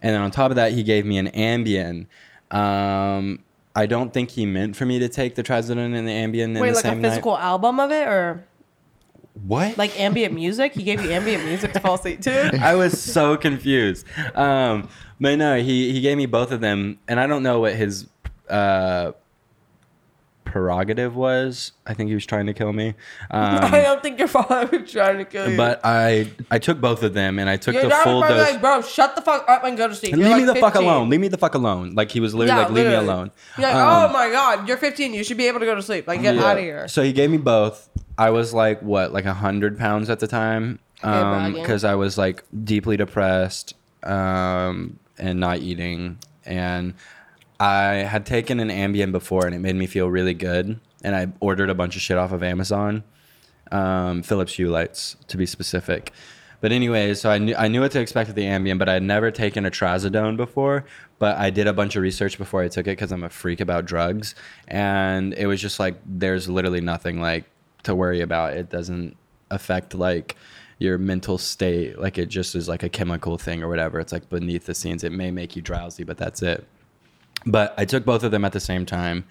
[0.03, 2.07] And then on top of that, he gave me an Ambien.
[2.55, 3.41] Um,
[3.77, 6.55] I don't think he meant for me to take the trazodone and the Ambien in
[6.55, 7.09] Wait, the like a same night.
[7.11, 8.45] physical album of it, or
[9.47, 9.79] What?
[9.79, 10.75] like ambient music?
[10.75, 12.59] He gave you ambient music to fall asleep to.
[12.63, 14.05] I was so confused.
[14.35, 14.89] Um,
[15.21, 18.07] but no, he he gave me both of them, and I don't know what his
[18.49, 19.13] uh,
[20.51, 21.73] prerogative was.
[21.87, 22.95] I think he was trying to kill me.
[23.31, 25.57] I Um, don't think your father was trying to kill you.
[25.57, 28.53] but I I took both of them and I took your the full probably dose.
[28.53, 30.15] like, bro, shut the fuck up and go to sleep.
[30.15, 30.89] leave You're me like the fuck 15.
[30.89, 31.11] alone.
[31.11, 31.95] Leave me the fuck alone.
[31.95, 33.09] Like he was literally Yeah, like, leave me literally.
[33.13, 33.31] alone.
[33.59, 35.15] You're like, Um, oh my god, you're 15.
[35.15, 36.07] You should be able to go to sleep.
[36.09, 36.45] Like, get Yeah.
[36.45, 36.89] out of here.
[36.89, 37.89] So he gave me both.
[38.17, 41.61] I was like what, like a hundred pounds at the time, bragging.
[41.63, 46.95] because I was like deeply depressed um, and not eating, and
[47.61, 50.79] I had taken an Ambien before, and it made me feel really good.
[51.03, 53.05] And I ordered a bunch of shit off of Amazon,
[53.71, 56.13] um, Philips Hue lights to be specific.
[56.61, 58.95] But anyways, so I knew I knew what to expect with the Ambien, but I
[58.95, 60.85] had never taken a trazodone before.
[61.21, 63.61] But I did a bunch of research before I took it because I'm a freak
[63.61, 64.35] about drugs,
[64.67, 67.45] and it was just like there's literally nothing like
[67.85, 68.55] to worry about.
[68.55, 69.17] It doesn't
[69.51, 70.37] affect like
[70.79, 71.99] your mental state.
[71.99, 74.01] Like it just is like a chemical thing or whatever.
[74.01, 75.05] It's like beneath the scenes.
[75.05, 76.67] It may make you drowsy, but that's it
[77.47, 79.25] but I took both of them at the same time.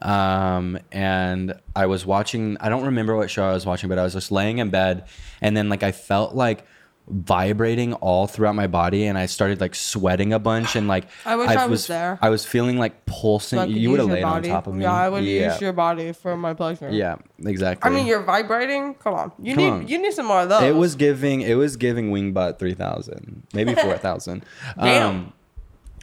[0.00, 4.04] Um, and I was watching, I don't remember what show I was watching, but I
[4.04, 5.08] was just laying in bed
[5.40, 6.64] and then like I felt like
[7.10, 11.36] vibrating all throughout my body and I started like sweating a bunch and like I
[11.36, 12.18] wish I was there.
[12.20, 13.58] I was feeling like pulsing.
[13.58, 14.82] So you would have laid your on top of me.
[14.84, 15.52] Yeah, I would yeah.
[15.52, 16.90] use your body for my pleasure.
[16.90, 17.90] Yeah, exactly.
[17.90, 18.94] I mean, you're vibrating.
[18.94, 19.88] Come on, you Come need on.
[19.88, 20.62] you need some more of those.
[20.62, 24.44] It was giving it was giving wing butt three thousand, maybe four thousand.
[24.78, 25.06] Damn.
[25.06, 25.32] Um,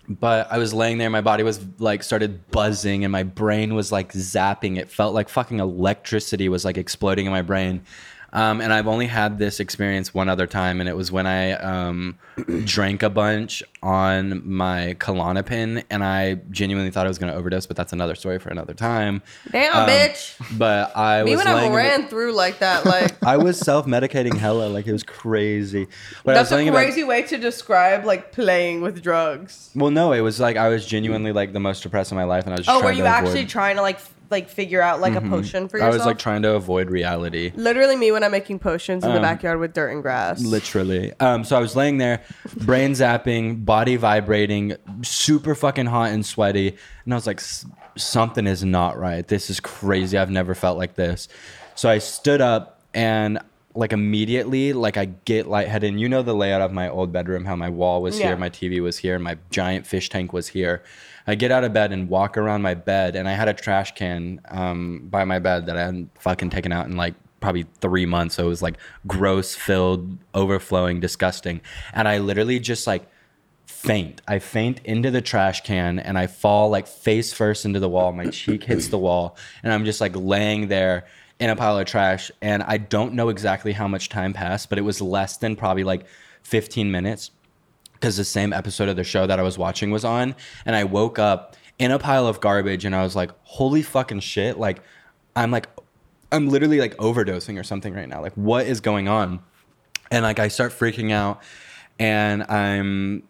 [0.08, 3.92] but I was laying there, my body was like started buzzing, and my brain was
[3.92, 4.78] like zapping.
[4.78, 7.84] It felt like fucking electricity was like exploding in my brain.
[8.36, 11.54] Um, and I've only had this experience one other time, and it was when I
[11.54, 12.18] um,
[12.66, 17.66] drank a bunch on my Klonopin, and I genuinely thought I was going to overdose.
[17.66, 19.22] But that's another story for another time.
[19.52, 20.36] Damn, Um, bitch.
[20.58, 23.38] But I Me was when I laying in the- ran through like that, like I
[23.38, 25.88] was self medicating hella, like it was crazy.
[26.26, 29.02] But I was that's a laying in bed- crazy way to describe like playing with
[29.02, 29.70] drugs.
[29.76, 32.44] Well, no, it was like I was genuinely like the most depressed in my life,
[32.44, 32.66] and I was.
[32.66, 35.16] Just Oh, were you to actually avoid- trying to like f- like figure out like
[35.16, 35.84] a potion for yourself.
[35.84, 36.00] I yourself?
[36.00, 39.22] was like trying to avoid reality, Literally me when I'm making potions in the Um,
[39.22, 40.42] backyard with dirt and grass.
[40.44, 41.14] literally.
[41.20, 42.22] Um, so I was laying there,
[42.58, 47.66] brain zapping, body vibrating, super fucking hot and sweaty, and I was like, "S-
[47.96, 49.28] something is not right.
[49.28, 50.18] This is crazy.
[50.18, 51.28] I've never felt like this.
[51.76, 53.40] So I stood up and.
[53.78, 55.90] Like immediately, like I get lightheaded.
[55.90, 58.28] And you know the layout of my old bedroom, how my wall was Yeah.
[58.28, 60.82] here, my TV was here, my giant fish tank was here.
[61.28, 63.96] I get out of bed and walk around my bed, and I had a trash
[63.96, 68.06] can um, by my bed that I hadn't fucking taken out in like probably three
[68.06, 68.36] months.
[68.36, 71.62] So it was like gross, filled, overflowing, disgusting.
[71.94, 73.08] And I literally just like
[73.66, 74.22] faint.
[74.28, 78.12] I faint into the trash can and I fall like face first into the wall.
[78.12, 81.06] My cheek hits the wall, and I'm just like laying there
[81.40, 82.32] in a pile of trash.
[82.42, 85.84] And I don't know exactly how much time passed, but it was less than probably
[85.84, 86.06] like
[86.44, 87.32] 15 minutes
[88.06, 90.36] because the same episode of the show that I was watching was on.
[90.64, 94.20] And I woke up in a pile of garbage and I was like, holy fucking
[94.20, 94.60] shit.
[94.60, 94.84] Like,
[95.36, 95.68] I'm like,
[96.32, 98.22] I'm literally like overdosing or something right now.
[98.22, 99.40] Like, what is going on?
[100.12, 101.42] And like, I start freaking out
[101.98, 103.24] and I'm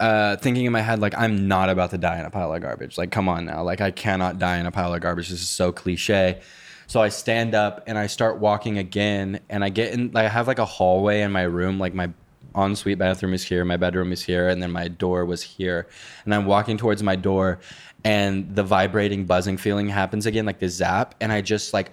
[0.00, 2.62] uh, thinking in my head, like, I'm not about to die in a pile of
[2.62, 2.96] garbage.
[2.96, 3.62] Like, come on now.
[3.62, 5.28] Like, I cannot die in a pile of garbage.
[5.28, 6.40] This is so cliche.
[6.86, 10.12] So I stand up and I start walking again, and I get in.
[10.12, 11.78] Like, I have like a hallway in my room.
[11.78, 12.10] Like my
[12.56, 15.88] ensuite bathroom is here, my bedroom is here, and then my door was here.
[16.24, 17.60] And I'm walking towards my door,
[18.04, 21.14] and the vibrating, buzzing feeling happens again, like the zap.
[21.20, 21.92] And I just like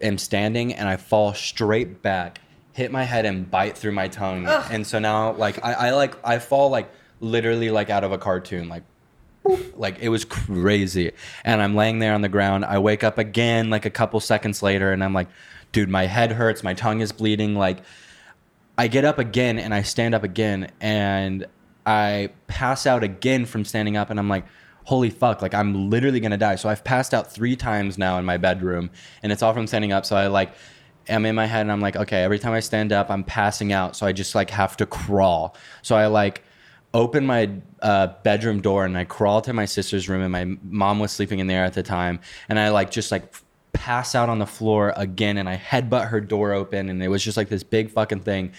[0.00, 2.40] am standing, and I fall straight back,
[2.72, 4.46] hit my head, and bite through my tongue.
[4.70, 6.90] And so now, like, I, I like I fall like
[7.20, 8.84] literally like out of a cartoon, like
[9.76, 11.12] like it was crazy
[11.44, 14.62] and i'm laying there on the ground i wake up again like a couple seconds
[14.62, 15.28] later and i'm like
[15.72, 17.78] dude my head hurts my tongue is bleeding like
[18.78, 21.46] i get up again and i stand up again and
[21.84, 24.46] i pass out again from standing up and i'm like
[24.84, 26.54] holy fuck like i'm literally gonna die.
[26.54, 28.88] So i've passed out three times now in my bedroom
[29.22, 30.06] and it's all from standing up.
[30.06, 30.52] So i like
[31.08, 33.70] am in my head and i'm like okay every time i stand up i'm passing
[33.70, 33.96] out.
[33.96, 35.54] So i just like have to crawl.
[35.82, 36.42] So i like
[36.94, 37.50] open my
[37.82, 41.38] uh, bedroom door and I crawl to my sister's room and my mom was sleeping
[41.38, 42.18] in there at the time.
[42.48, 43.34] And I like just like
[43.78, 47.22] pass out on the floor again and I headbutt her door open and it was
[47.22, 48.52] just like this big fucking thing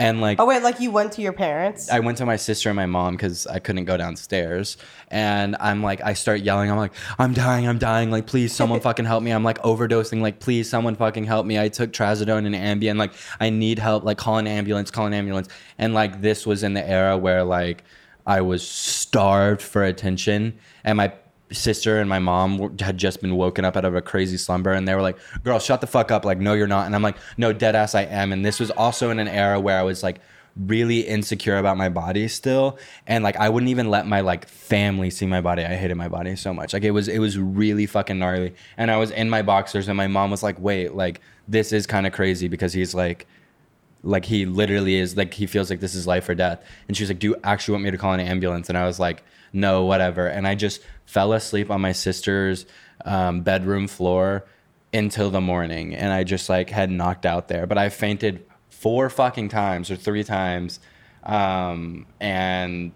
[0.00, 1.90] and like oh wait, like you went to your parents?
[1.90, 4.78] I went to my sister and my mom because I couldn't go downstairs.
[5.08, 6.70] And I'm like, I start yelling.
[6.70, 7.68] I'm like, I'm dying.
[7.68, 8.10] I'm dying.
[8.10, 9.30] Like, please, someone fucking help me.
[9.30, 10.22] I'm like overdosing.
[10.22, 11.58] Like, please, someone fucking help me.
[11.58, 12.96] I took trazodone and Ambien.
[12.96, 14.02] Like, I need help.
[14.02, 14.90] Like, call an ambulance.
[14.90, 15.48] Call an ambulance.
[15.76, 17.84] And like, this was in the era where like
[18.26, 21.12] I was starved for attention, and my
[21.52, 24.86] sister and my mom had just been woken up out of a crazy slumber and
[24.86, 27.16] they were like girl shut the fuck up like no you're not and i'm like
[27.36, 30.02] no dead ass i am and this was also in an era where i was
[30.02, 30.20] like
[30.56, 35.10] really insecure about my body still and like I wouldn't even let my like family
[35.10, 35.64] see my body.
[35.64, 36.72] I hated my body so much.
[36.72, 38.54] Like it was it was really fucking gnarly.
[38.76, 41.86] And I was in my boxers and my mom was like, "Wait, like this is
[41.86, 43.26] kind of crazy because he's like
[44.02, 46.62] like he literally is like he feels like this is life or death.
[46.88, 48.68] And she was like do you actually want me to call an ambulance?
[48.68, 49.22] And i was like
[49.52, 50.26] no whatever.
[50.26, 52.66] And i just fell asleep on my sister's
[53.04, 54.46] um, bedroom floor
[54.92, 55.94] until the morning.
[55.94, 57.66] And i just like had knocked out there.
[57.66, 60.80] But i fainted four fucking times or three times.
[61.22, 62.92] Um, and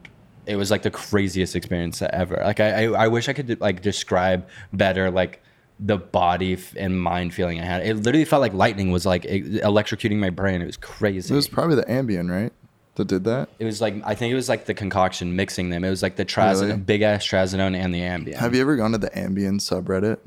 [0.47, 2.41] it was like the craziest experience ever.
[2.43, 5.43] Like I, I i wish i could like describe better like
[5.87, 7.87] the body f- and mind feeling I had.
[7.87, 10.63] It literally felt like lightning was like electrocuting my brain.
[10.63, 11.33] It was crazy.
[11.33, 12.53] It was probably the Ambien, right?
[12.95, 13.49] That did that.
[13.59, 15.85] It was like I think it was like the concoction mixing them.
[15.85, 16.77] It was like the trazodone, Really?
[16.79, 18.35] big ass trazodone and the Ambien.
[18.37, 20.19] Have you ever gone to the Ambien subreddit?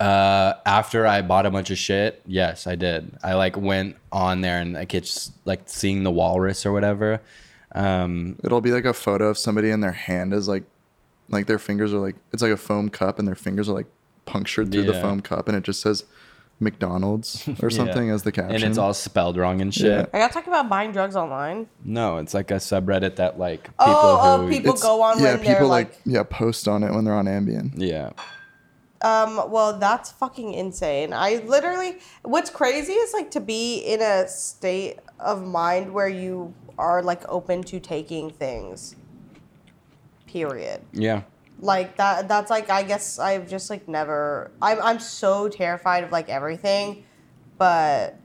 [0.00, 3.16] Uh, after I bought a bunch of shit, yes, I did.
[3.22, 7.20] I like went on there and like it's like seeing the walrus or whatever.
[7.74, 10.64] Um, It'll be like a photo of somebody and their hand is like,
[11.28, 13.86] like their fingers are like it's like a foam cup and their fingers are like
[14.26, 16.04] punctured through the foam cup and it just says
[16.60, 18.14] McDonald's or something yeah.
[18.14, 18.56] as the caption.
[18.56, 19.86] and it's all spelled wrong and shit.
[19.86, 20.06] Yeah.
[20.12, 21.68] I got talking about buying drugs online.
[21.84, 25.34] No, it's like a subreddit that like people Oh, who oh, people go on yeah,
[25.34, 27.72] when they're people like, like yeah post on it when they're on Ambien.
[27.76, 28.10] yeah.
[29.02, 31.12] Um, well, that's fucking insane.
[31.12, 36.54] I literally, what's crazy is like to be in a state of mind where you
[36.78, 38.96] are like open to taking things.
[40.26, 40.80] Period.
[40.92, 41.22] Yeah.
[41.60, 42.28] Like that.
[42.28, 44.50] That's like I guess I've just like never.
[44.60, 47.04] I'm I'm so terrified of like everything,
[47.58, 48.18] but.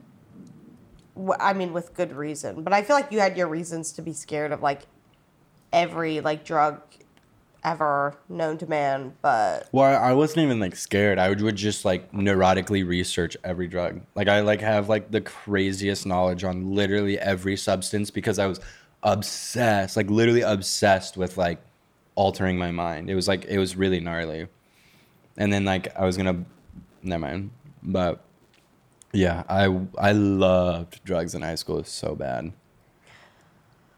[1.38, 2.62] I mean, with good reason.
[2.62, 4.86] But I feel like you had your reasons to be scared of like
[5.70, 6.80] every like drug
[7.64, 9.14] ever known to man.
[9.22, 11.18] But Well, I wasn't even like scared.
[11.18, 14.00] I would, would just like neurotically research every drug.
[14.14, 18.60] Like I like have like the craziest knowledge on literally every substance because I was
[19.02, 21.60] obsessed, like literally obsessed with like
[22.14, 23.10] altering my mind.
[23.10, 24.48] It was like it was really gnarly.
[25.36, 26.44] And then like I was gonna,
[27.02, 27.50] never mind.
[27.82, 28.22] But
[29.12, 32.52] yeah, I I loved drugs in high school so bad.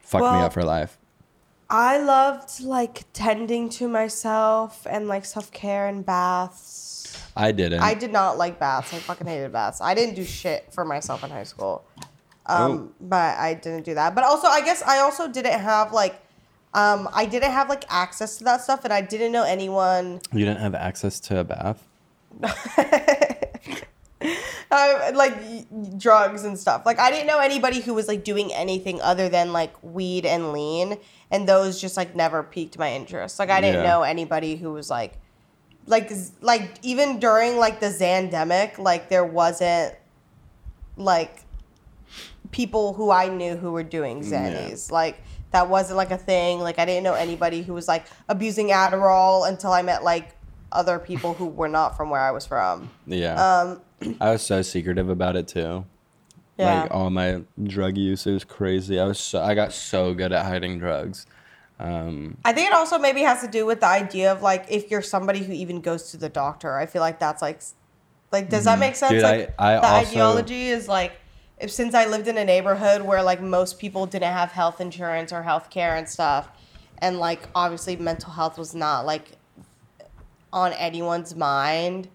[0.01, 0.99] Fucked me up for life.
[1.71, 7.21] I loved like tending to myself and like self care and baths.
[7.37, 7.81] I didn't.
[7.81, 8.93] I did not like baths.
[8.93, 9.81] I fucking hated baths.
[9.81, 11.85] I didn't do shit for myself in high school.
[12.47, 14.15] Um, but I didn't do that.
[14.15, 16.21] But also, I guess I also didn't have like,
[16.75, 20.21] um, I didn't have like access to that stuff, and I didn't know anyone.
[20.33, 21.87] you didn't have access to a bath.
[24.71, 26.85] uh, like drugs and stuff.
[26.87, 30.53] Like I didn't know anybody who was like doing anything other than like weed and
[30.53, 30.99] lean,
[31.31, 33.39] and those just like never piqued my interest.
[33.39, 33.91] Like I didn't Yeah.
[33.91, 35.19] know anybody who was like,
[35.87, 36.11] like
[36.41, 39.95] like even during like the Zandemic, like there wasn't
[40.97, 41.43] like
[42.51, 44.91] people who I knew who were doing Xannies.
[44.91, 45.21] Like
[45.55, 46.59] that wasn't like a thing.
[46.59, 50.35] Like I didn't know anybody who was like abusing Adderall until I met like
[50.73, 52.91] other people who were not from where I was from.
[53.07, 53.77] Yeah.
[54.21, 55.67] I was so secretive about it too.
[55.69, 55.87] Um,
[56.59, 56.83] Yeah.
[56.83, 58.99] Like all my drug use, it was crazy.
[58.99, 61.25] I was so, I got so good at hiding drugs.
[61.79, 64.91] Um, I think it also maybe has to do with the idea of like if
[64.91, 66.77] you're somebody who even goes to the doctor.
[66.77, 67.61] I feel like that's like,
[68.33, 69.13] like does that make sense?
[69.13, 69.37] Mm-hmm.
[69.37, 71.13] Dude, like I- I the also- ideology is like,
[71.65, 75.33] if since I lived in a neighborhood where like most people didn't have health insurance
[75.33, 76.51] or health care and stuff,
[76.99, 79.33] and like obviously mental health was not like
[80.53, 82.09] on anyone's mind.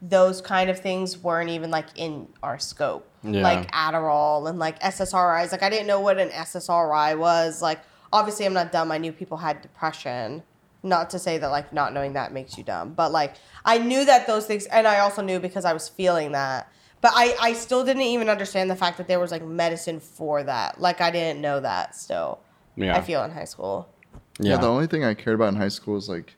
[0.00, 3.06] Those kind of things weren't even like in our scope.
[3.22, 3.42] Yeah.
[3.42, 5.52] Like Adderall and like SSRIs.
[5.52, 7.60] Like I didn't know what an SSRI was.
[7.60, 7.80] Like
[8.10, 8.90] obviously I'm not dumb.
[8.90, 10.42] I knew people had depression.
[10.82, 13.34] Not to say that like not knowing that makes you dumb, but like
[13.66, 16.72] I knew that those things and I also knew because I was feeling that.
[17.00, 20.42] But I I still didn't even understand the fact that there was like medicine for
[20.42, 20.80] that.
[20.80, 22.40] Like I didn't know that still.
[22.76, 22.96] Yeah.
[22.96, 23.88] I feel in high school.
[24.40, 24.52] Yeah.
[24.52, 26.34] yeah, the only thing I cared about in high school was like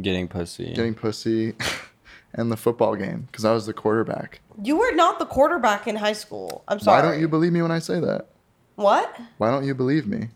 [0.00, 0.72] getting pussy.
[0.72, 1.54] getting pussy
[2.34, 4.40] and the football game because I was the quarterback.
[4.62, 6.64] You were not the quarterback in high school.
[6.68, 7.02] I'm sorry.
[7.02, 8.28] Why don't you believe me when I say that?
[8.76, 9.18] What?
[9.38, 10.28] Why don't you believe me?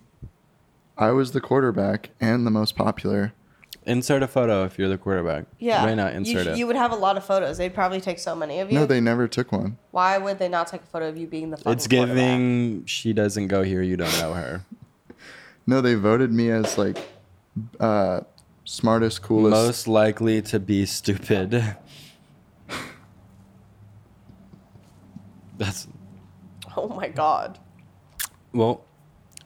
[0.97, 3.33] I was the quarterback and the most popular.
[3.89, 5.47] Insert a photo if you're the quarterback.
[5.59, 5.85] Yeah.
[5.85, 6.59] Why not You insert sh- it?
[6.59, 7.59] You would have a lot of photos.
[7.59, 8.79] They'd probably take so many of you.
[8.79, 9.79] No, they never took one.
[9.91, 13.13] Why would they not take a photo of you being the fucking it's giving she
[13.13, 14.65] doesn't go here, you don't know her.
[15.67, 16.97] No, they voted me as like
[17.79, 18.23] uh,
[18.65, 19.51] smartest, coolest.
[19.53, 21.63] Most likely to be stupid.
[25.59, 25.89] That's
[26.77, 27.59] Oh my god.
[28.53, 28.85] well,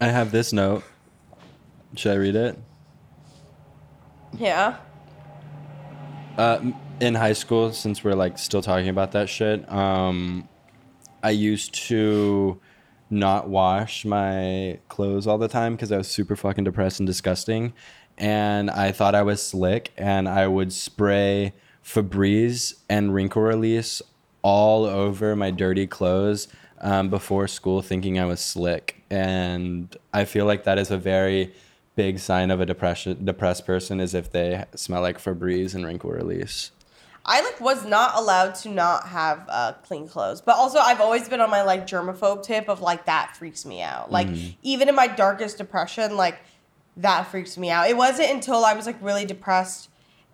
[0.00, 0.84] I have this note.
[1.96, 2.58] Should I read it?
[4.38, 4.76] Yeah.
[6.38, 10.48] Uh, in high school, since we're like still talking about that shit, um,
[11.22, 12.60] I used to
[13.10, 17.74] not wash my clothes all the time because I was super fucking depressed and disgusting.
[18.18, 21.54] And I thought I was slick, and I would spray
[21.84, 24.02] Febreze and wrinkle release
[24.42, 26.48] all over my dirty clothes
[26.80, 29.02] um, before school, thinking I was slick.
[29.10, 31.52] And I feel like that is a very
[31.94, 36.10] big sign of a depression depressed person is if they smell like Febreze and wrinkle
[36.10, 36.70] release.
[37.24, 41.28] I like was not allowed to not have uh, clean clothes, but also I've always
[41.28, 44.10] been on my like germaphobe tip of like that freaks me out.
[44.10, 44.28] Like
[44.62, 46.40] even in my darkest depression, like
[46.96, 47.88] that freaks me out.
[47.88, 49.88] It wasn't until I was like really depressed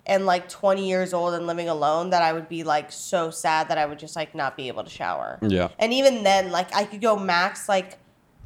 [0.07, 3.69] and like 20 years old and living alone that I would be like so sad
[3.69, 5.39] that I would just like not be able to shower.
[5.43, 5.69] Yeah.
[5.79, 7.99] And even then, like I could go max like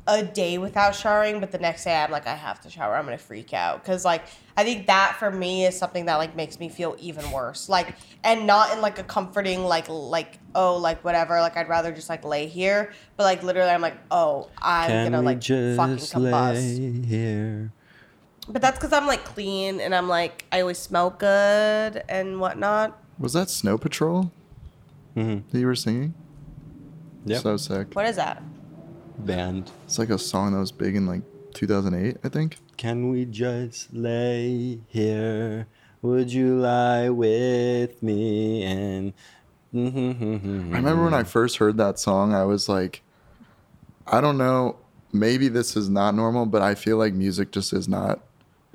[0.08, 2.96] a day without showering, but the next day I'm like, I have to shower.
[2.96, 4.24] I'm gonna freak out because like
[4.56, 7.68] I think that for me is something that like makes me feel even worse.
[7.68, 7.94] Like
[8.24, 11.40] and not in like a comforting like like oh like whatever.
[11.40, 15.04] Like I'd rather just like lay here, but like literally I'm like oh I'm Can
[15.12, 16.78] gonna we like fucking just combust.
[16.78, 17.72] lay here?
[18.48, 22.98] But that's because I'm like clean and I'm like I always smell good and whatnot.
[23.20, 24.32] Was that Snow Patrol
[25.16, 25.44] Mhm.
[25.52, 26.14] that you were singing?
[27.26, 27.42] Yep.
[27.42, 27.94] So sick.
[27.94, 28.42] What is that?
[29.18, 29.70] Band.
[29.84, 31.22] It's like a song that was big in like
[31.54, 32.58] 2008, I think.
[32.76, 35.66] Can we just lay here?
[36.02, 38.64] Would you lie with me?
[38.64, 39.12] And
[39.72, 43.02] I remember when I first heard that song, I was like,
[44.06, 44.76] I don't know,
[45.12, 48.20] maybe this is not normal, but I feel like music just is not,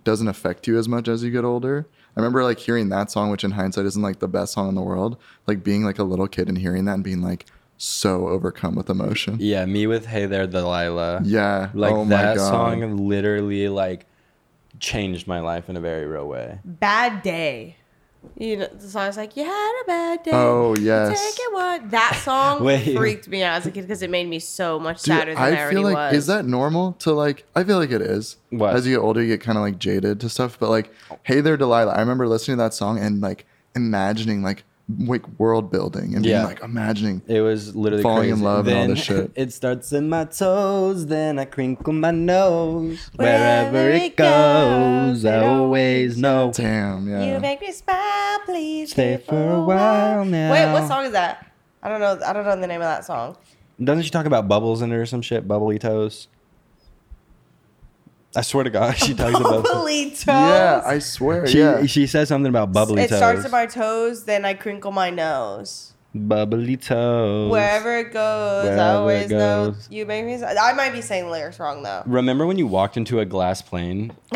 [0.03, 1.85] doesn't affect you as much as you get older.
[2.15, 4.75] I remember like hearing that song, which in hindsight isn't like the best song in
[4.75, 7.45] the world, like being like a little kid and hearing that and being like
[7.77, 9.37] so overcome with emotion.
[9.39, 11.21] yeah, me with Hey There Delilah.
[11.23, 11.69] Yeah.
[11.73, 14.05] Like oh that song literally like
[14.79, 16.59] changed my life in a very real way.
[16.65, 17.75] Bad day.
[18.35, 20.31] You know, the song's like, You had a bad day.
[20.33, 21.09] Oh, yes.
[21.37, 21.89] Take it one.
[21.89, 22.59] That song
[22.95, 25.43] freaked me out as a kid because it made me so much Dude, sadder than
[25.43, 26.13] I, I already feel like was.
[26.13, 28.37] is that normal to like I feel like it is.
[28.49, 28.75] What?
[28.75, 30.57] As you get older, you get kind of like jaded to stuff.
[30.59, 30.91] But like,
[31.23, 31.91] hey there, Delilah.
[31.93, 34.63] I remember listening to that song and like imagining like
[34.99, 36.37] like world building and Yeah.
[36.37, 37.21] being like imagining.
[37.27, 38.45] It was literally Falling in crazy.
[38.45, 39.31] love and all this shit.
[39.35, 43.09] It starts in my toes, then I crinkle my nose.
[43.15, 46.51] Wherever Wherever it it goes, I always know.
[46.55, 47.33] Damn, yeah.
[47.33, 50.51] You make me smile, please Stay for a while now.
[50.51, 51.51] Wait, what song is that?
[51.83, 52.17] I don't know.
[52.25, 53.35] I don't know the name of that song.
[53.83, 55.47] Doesn't she talk about bubbles in it or some shit?
[55.47, 56.27] Bubbly toes.
[58.37, 59.63] I swear to God, she talks about.
[59.63, 60.25] Bubbly toes.
[60.27, 61.47] yeah, I swear.
[61.47, 61.85] She yeah.
[61.87, 63.15] she says something about bubbly it toes.
[63.15, 65.93] It starts at my toes, then I crinkle my nose.
[66.13, 67.49] bubbly toes.
[67.51, 69.71] Wherever it goes, Wherever I it always know.
[69.71, 69.87] goes.
[69.89, 70.35] You make me.
[70.43, 72.03] I might be saying the lyrics wrong though.
[72.05, 74.11] Remember when you walked into a glass plane?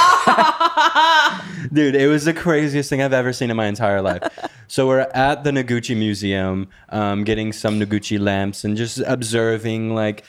[0.00, 1.44] Stop.
[1.72, 4.22] Dude, it was the craziest thing I've ever seen in my entire life.
[4.68, 10.24] so we're at the Noguchi Museum, um, getting some Noguchi lamps and just observing like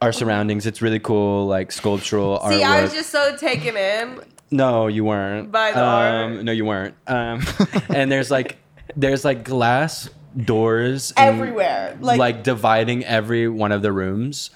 [0.00, 0.66] our surroundings.
[0.66, 2.52] It's really cool, like sculptural artwork.
[2.58, 4.20] See, I was just so taken in.
[4.50, 5.52] No, you weren't.
[5.52, 6.44] By the um, art.
[6.44, 6.94] No, you weren't.
[7.06, 7.42] Um,
[7.88, 8.58] and there's like
[8.96, 11.96] there's like glass doors and, Everywhere.
[12.00, 14.50] Like- like dividing every one of the rooms.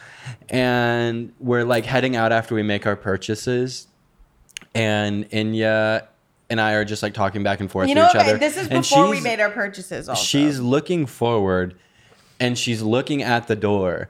[0.48, 3.86] And we're like heading out after we make our purchases.
[4.74, 6.06] And Inya
[6.50, 8.38] and I are just like talking back and forth You to know, each okay, other.
[8.38, 10.08] this is And before we made our purchases.
[10.08, 11.76] Also, She's looking forward
[12.40, 14.08] and she's looking at the door.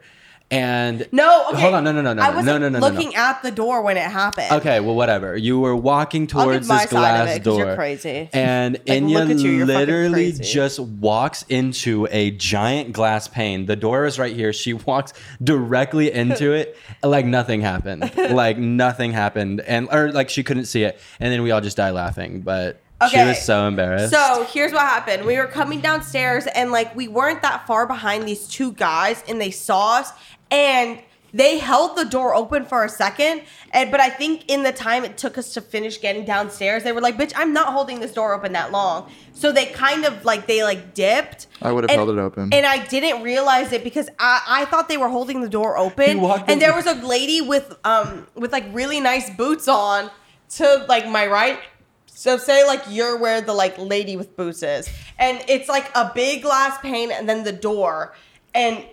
[0.50, 1.48] And no.
[1.48, 1.60] Okay.
[1.62, 2.86] hold on, no, no, no, no, I no, wasn't no, no, no, no.
[2.88, 4.52] looking at the door when it happened.
[4.52, 5.36] Okay, well, whatever.
[5.36, 7.58] You were walking towards this glass door.
[7.58, 8.28] you're crazy.
[8.32, 13.66] And Like, Inya you, literally just walks into a giant glass pane.
[13.66, 14.52] The door is right here.
[14.52, 18.12] She walks directly into it, like nothing happened.
[18.16, 19.60] like nothing happened.
[19.62, 21.00] And, or like she couldn't see it.
[21.18, 22.42] And then we all just died laughing.
[22.42, 22.80] But
[23.10, 24.12] she was so embarrassed.
[24.12, 25.24] So here's what happened.
[25.24, 29.40] We were coming downstairs and like we weren't that far behind these two guys and
[29.40, 30.12] they saw us
[30.54, 31.00] and
[31.32, 33.42] they held the door open for a second
[33.72, 36.92] and but I think in the time it took us to finish getting downstairs they
[36.92, 39.10] were like bitch I'm not holding this door open that long.
[39.32, 41.48] So they kind of like they like dipped.
[41.60, 42.44] I would have And- held it open.
[42.54, 46.08] and I didn't realize it because I, I thought they were holding the door open.
[46.18, 49.66] He walked in- and there was a lady with um with like really nice boots
[49.66, 50.10] on
[50.56, 51.58] to like my right.
[52.06, 54.88] So say like you're where the like lady with boots is,
[55.18, 58.14] and it's like a big glass pane and then the door,
[58.54, 58.84] and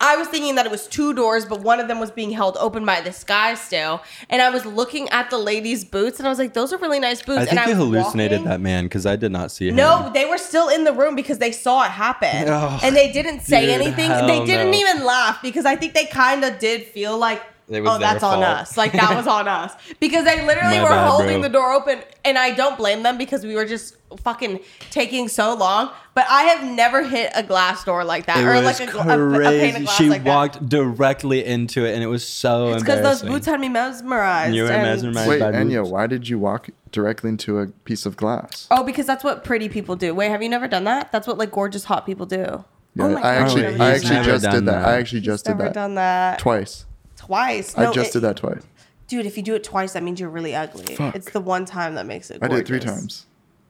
[0.00, 2.56] I was thinking that it was two doors, but one of them was being held
[2.60, 6.30] open by this guy still, and I was looking at the lady's boots, and I
[6.30, 7.40] was like, those are really nice boots.
[7.40, 9.76] I think and was hallucinated walking- that man because I did not see him.
[9.76, 12.48] no, they were still in the room because they saw it happen.
[12.48, 14.08] Oh, and they didn't say dude, anything.
[14.08, 14.78] They didn't no.
[14.78, 18.42] even laugh because I think they kind of did feel like Oh, that's their on
[18.42, 18.76] us.
[18.76, 21.42] Like that was on us because they literally My were bad, holding bro.
[21.42, 24.60] the door open, and I don't blame them because we were just fucking
[24.90, 25.90] taking so long.
[26.14, 28.90] But I have never hit a glass door like that, It or was like a,
[28.90, 30.34] gla- a, a pane of glass she like that.
[30.34, 34.54] walked directly into it, and it was so It's because those boots had me mesmerized.
[34.54, 35.28] You were and- mesmerized.
[35.28, 35.90] Wait, by Enya, boobs.
[35.90, 38.66] why did you walk directly into a piece of glass?
[38.70, 40.14] Oh, because that's what pretty people do.
[40.14, 41.12] Wait, have you never done that?
[41.12, 42.64] That's what like gorgeous hot people do.
[42.94, 44.64] Yeah, oh my I God, actually, oh, you've he's I actually just did that.
[44.64, 44.88] that.
[44.88, 46.86] I actually He's just did never that done that twice.
[47.18, 47.76] Twice.
[47.76, 48.62] I just it- did that twice.
[49.08, 49.26] dude.
[49.26, 50.94] If you do it twice, that means you're really ugly.
[50.96, 51.14] Fuck.
[51.14, 52.38] It's the one time that makes it.
[52.42, 53.24] I did it three gorgeous.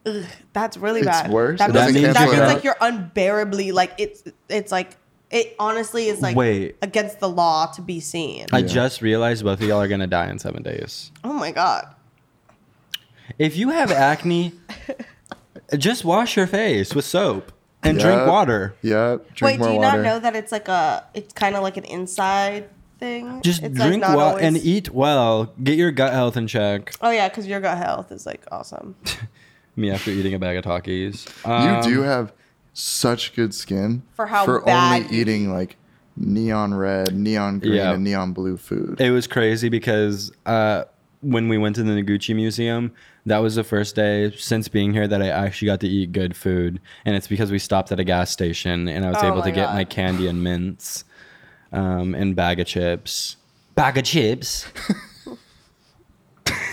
[0.04, 0.26] times.
[0.52, 1.30] That's really It's bad.
[1.30, 1.58] worse?
[1.58, 4.96] That It means, doesn't that means like you're unbearably like it's it's like
[5.30, 6.76] it honestly is like Wait.
[6.80, 8.46] against the law to be seen.
[8.52, 8.66] I Yeah.
[8.68, 11.12] just realized both of y'all are gonna die in seven days.
[11.24, 11.94] oh my god.
[13.38, 14.54] If you have acne,
[15.76, 18.74] just wash your face with soap and drink water.
[18.82, 19.34] Yep.
[19.34, 19.98] Drink Wait, more do you water.
[20.02, 23.40] not know that it's like a it's kind of like an inside thing?
[23.42, 25.52] Just It's, drink not well always- and eat well.
[25.62, 26.92] Get your gut health in check.
[27.00, 28.96] Oh yeah, because your gut health is like awesome.
[29.76, 31.26] Me after eating a bag of Takis.
[31.46, 32.32] You Um, do have
[32.72, 35.76] such good skin For how for bad only you eating like
[36.16, 37.92] neon red, neon green, Yeah.
[37.92, 39.00] and neon blue food.
[39.00, 40.84] It was crazy because uh,
[41.20, 42.92] when we went to the Noguchi Museum,
[43.26, 46.34] that was the first day since being here that I actually got to eat good
[46.36, 49.38] food, and it's because we stopped at a gas station and I was Oh able
[49.38, 51.04] my to get my candy and mints,
[51.72, 53.36] um, and bag of chips.
[53.74, 54.66] Bag of chips.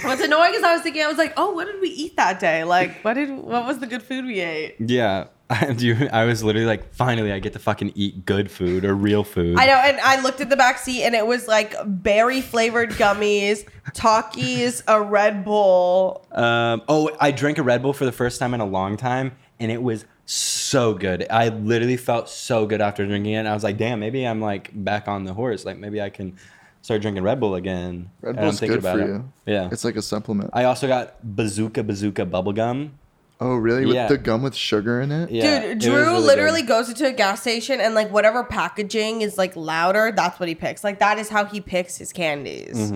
[0.03, 2.39] What's annoying is I was thinking I was like, oh, what did we eat that
[2.39, 2.63] day?
[2.63, 4.75] Like, what did what was the good food we ate?
[4.79, 6.07] Yeah, I do.
[6.11, 9.57] I was literally like, finally, I get to fucking eat good food or real food.
[9.59, 12.91] I know, and I looked at the back seat, and it was like berry flavored
[12.91, 16.25] gummies, Takis, a Red Bull.
[16.31, 19.33] Um, oh, I drank a Red Bull for the first time in a long time,
[19.59, 21.25] and it was so good.
[21.29, 23.45] I literally felt so good after drinking it.
[23.45, 25.65] I was like, damn, maybe I'm like back on the horse.
[25.65, 26.37] Like maybe I can
[26.81, 28.09] start drinking Red Bull again.
[28.21, 29.31] Red Bull's thinking good for you.
[29.45, 29.69] Yeah.
[29.71, 30.49] It's like a supplement.
[30.53, 32.93] I also got Bazooka Bazooka bubble gum.
[33.41, 33.85] oh, really?
[33.85, 34.07] With Yeah.
[34.07, 35.29] the gum with sugar in it?
[35.29, 36.67] Yeah, Dude, it Drew really literally good.
[36.69, 40.55] goes into a gas station and like whatever packaging is like louder, that's what he
[40.55, 40.83] picks.
[40.83, 42.91] Like that is how he picks his candies.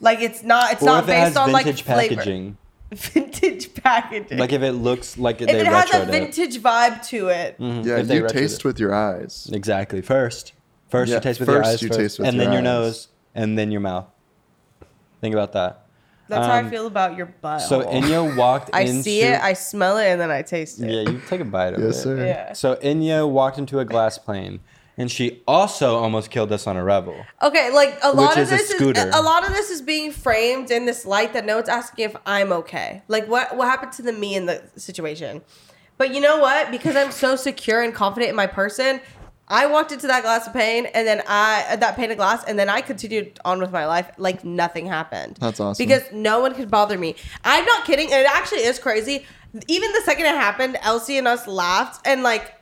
[0.00, 0.88] Like it's not it's Mm-hmm.
[0.88, 2.54] Or not if it has based on like vintage flavor.
[2.90, 3.22] Packaging.
[3.22, 4.38] Vintage packaging.
[4.38, 6.10] Like if it looks like if they it has a retroed it.
[6.10, 7.58] vintage vibe to it.
[7.58, 8.64] Mhm, Yeah, if you taste it.
[8.64, 9.48] with your eyes.
[9.52, 10.00] Exactly.
[10.02, 10.52] First.
[10.88, 12.60] First Yeah, you taste with your eyes you first, taste with and your then your
[12.60, 12.64] eyes.
[12.64, 14.06] nose, and then your mouth.
[15.20, 15.82] Think about that.
[16.28, 17.60] That's how I Um, feel about your butt.
[17.62, 20.90] So Inya walked I into see it, I smell it, and then I taste it.
[20.90, 21.86] Yeah, you take a bite of Yes, it.
[21.86, 22.16] Yes, sir.
[22.26, 22.52] Yeah.
[22.52, 24.60] So Inya walked into a glass plane,
[24.96, 27.16] and she also almost killed us on a Revel.
[27.42, 29.82] Okay, like a lot Which of is a this is a lot of this is
[29.82, 33.02] being framed in this light that no one's asking if I'm okay.
[33.08, 35.42] Like what what happened to the me in the situation.
[35.98, 36.70] But you know what?
[36.70, 39.00] Because I'm so secure and confident in my person,
[39.48, 42.58] I walked into that glass of pain and then I that pane of glass and
[42.58, 45.36] then I continued on with my life like nothing happened.
[45.40, 45.82] That's awesome.
[45.82, 47.16] Because no one could bother me.
[47.44, 48.08] I'm not kidding.
[48.10, 49.26] It actually is crazy.
[49.68, 52.54] Even the second it happened, Elsie and us laughed and like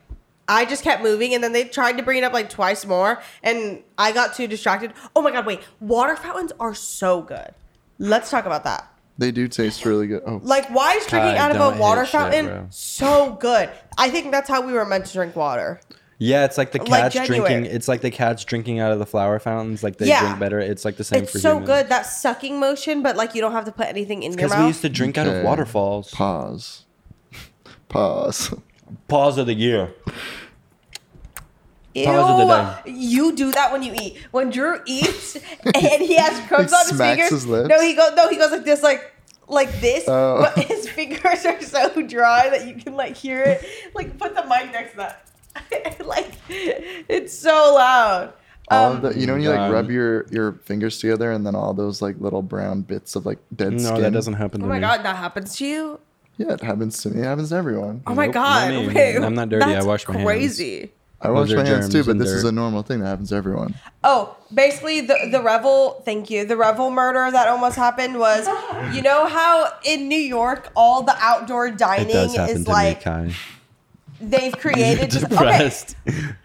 [0.49, 3.23] I just kept moving, and then they tried to bring it up like twice more,
[3.43, 4.93] and I got too distracted.
[5.17, 5.61] Oh my god, wait!
[5.81, 7.55] Water fountains are so good.
[7.99, 8.91] Let's talk about that.
[9.17, 10.23] They do taste really good.
[10.27, 12.67] Oh, Like, why is drinking God, out of a water fountain bro.
[12.71, 13.71] so good?
[13.97, 15.81] I think that's how we were meant to drink water.
[16.19, 17.51] Yeah, it's like the Like, cats genuine.
[17.53, 17.73] drinking.
[17.77, 19.85] It's like the cats drinking out of the flower fountains.
[19.85, 20.21] Like they Yeah.
[20.21, 20.59] drink better.
[20.59, 21.67] It's like the same It's for so humans.
[21.69, 24.51] good that sucking motion, but like you don't have to put anything in your Because
[24.51, 24.61] mouth.
[24.63, 25.45] we used to drink out of Okay.
[25.45, 26.11] waterfalls.
[26.11, 26.85] pause.
[27.89, 28.55] Pause.
[29.09, 29.95] Pause of the year.
[31.95, 34.19] Ew, Pause of the you do that when you eat.
[34.33, 37.31] When Drew eats and he has crumbs He on his smacks fingers.
[37.31, 37.69] his lips?
[37.69, 38.13] No, he goes.
[38.17, 39.13] No, he goes like this, like
[39.47, 40.05] like this.
[40.09, 40.39] Oh.
[40.55, 43.65] But his fingers are so dry that you can like hear it.
[43.95, 46.01] Like put the mic next to that.
[46.05, 48.33] like it's so loud.
[48.71, 49.73] All Um, of the, you know when you like God.
[49.73, 53.39] rub your your fingers together and then all those like little brown bits of like
[53.55, 54.03] dead No, skin.
[54.03, 54.69] that doesn't happen to me.
[54.69, 54.81] oh my me.
[54.81, 56.01] god, that happens to you.
[56.37, 57.21] Yeah, it happens to me.
[57.21, 58.03] It happens to everyone.
[58.07, 58.95] Oh my Nope, god, not me.
[58.95, 59.65] wait, I'm not dirty.
[59.65, 60.27] I that's wash my hands.
[60.27, 60.91] Crazy.
[61.21, 62.49] I Those wash are my hands too, germs but and this is dirt.
[62.49, 63.75] a normal thing that happens to everyone.
[64.03, 66.45] Oh, basically the the Revel, thank you.
[66.45, 68.47] The Revel murder that almost happened was
[68.95, 72.71] you know how in New York all the outdoor It dining does happen is to
[72.71, 73.35] like me, Kai.
[74.31, 75.71] They've created just okay.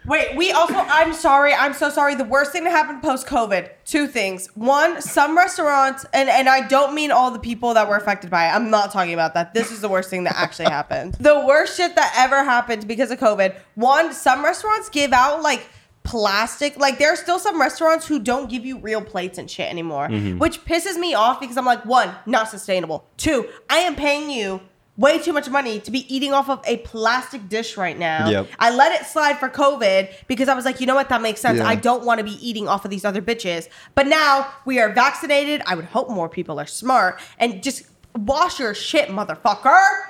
[0.06, 2.14] Wait, we also I'm sorry, I'm so sorry.
[2.14, 4.48] The worst thing that happened post COVID, two things.
[4.54, 8.46] One, some restaurants and and I don't mean all the people that were affected by
[8.46, 8.50] it.
[8.50, 9.54] I'm not talking about that.
[9.54, 11.14] This is the worst thing that actually happened.
[11.14, 13.56] The worst shit that ever happened because of COVID.
[13.74, 15.66] One, some restaurants give out like
[16.02, 19.68] plastic like there are still some restaurants who don't give you real plates and shit
[19.70, 20.38] anymore mm-hmm.
[20.38, 24.60] which pisses me off because i'm like one not sustainable two i am paying you
[25.00, 28.28] way too much money to be eating off of a plastic dish right now.
[28.28, 28.48] Yep.
[28.58, 31.40] I let it slide for COVID because I was like, you know what, that makes
[31.40, 31.58] sense.
[31.58, 31.66] Yeah.
[31.66, 33.68] I don't want to be eating off of these other bitches.
[33.94, 35.62] But now we are vaccinated.
[35.66, 37.84] I would hope more people are smart and just
[38.14, 40.02] wash your shit, motherfucker.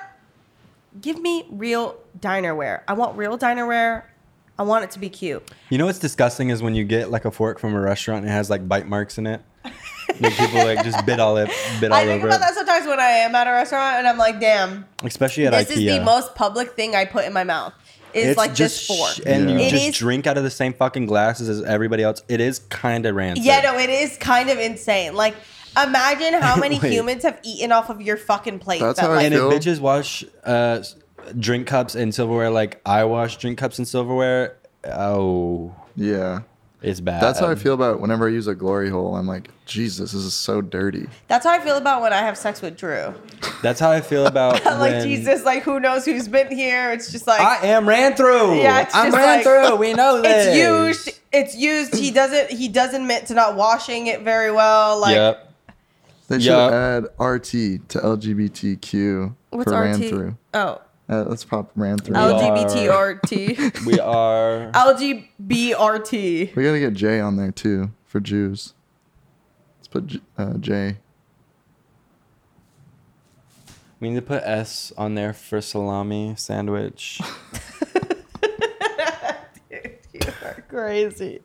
[0.99, 2.81] Give me real dinerware.
[2.85, 4.03] I want real dinerware.
[4.59, 5.49] I want it to be cute.
[5.69, 8.29] You know what's disgusting is when you get like a fork from a restaurant and
[8.29, 9.41] it has like bite marks in it.
[10.19, 11.49] Like people like just bit all it,
[11.79, 12.41] bit all I think over about it.
[12.41, 15.67] that sometimes when I am at a restaurant and I'm like, damn, Especially at Ikea.
[15.67, 15.87] this IKEA.
[15.87, 17.73] is the most public thing I put in my mouth.
[18.13, 19.11] Is It's like just this fork.
[19.13, 19.55] sh- and Yeah.
[19.57, 22.21] you It just is- drink out of the same fucking glasses as everybody else.
[22.27, 23.45] It is kind of rancid.
[23.45, 25.15] Yeah, no, it is kind of insane.
[25.15, 25.33] Like,
[25.81, 26.91] imagine how many Wait.
[26.91, 28.81] humans have eaten off of your fucking plate.
[28.81, 30.95] That's that, how I like, and if feel- bitches wash uh, s-
[31.39, 34.57] drink cups and silverware like I wash drink cups and silverware,
[34.93, 36.41] oh, Yeah.
[36.81, 37.21] It's bad.
[37.21, 39.15] That's how I feel about whenever I use a glory hole.
[39.15, 41.07] I'm like, Jesus, this is so dirty.
[41.27, 43.13] that's how I feel about when I have sex with Drew.
[43.61, 46.91] That's how I feel about like, when- Jesus, like, who knows who's been here?
[46.91, 48.59] It's just like, I am ran through.
[48.59, 49.75] Yeah, it's I'm just ran like- through.
[49.77, 50.47] We know this.
[50.47, 51.19] it's used.
[51.31, 51.95] It's used.
[51.95, 52.49] He doesn't.
[52.51, 54.99] He doesn't admit to not washing it very well.
[54.99, 55.47] Like, yep.
[56.27, 56.99] They should Yeah.
[56.99, 57.51] add RT
[57.89, 60.09] to LGBTQ what's for ran RT?
[60.09, 60.37] through.
[60.53, 62.15] Oh, Uh, let's pop ran through.
[62.15, 63.85] L- LGBTRT.
[63.85, 64.71] We are.
[64.71, 66.55] LGBRT.
[66.55, 68.73] we gotta get J on there too for Jews.
[69.77, 70.97] Let's put J, uh, J.
[73.99, 77.19] We need to put S on there for salami sandwich.
[79.69, 81.41] Dude, you are crazy.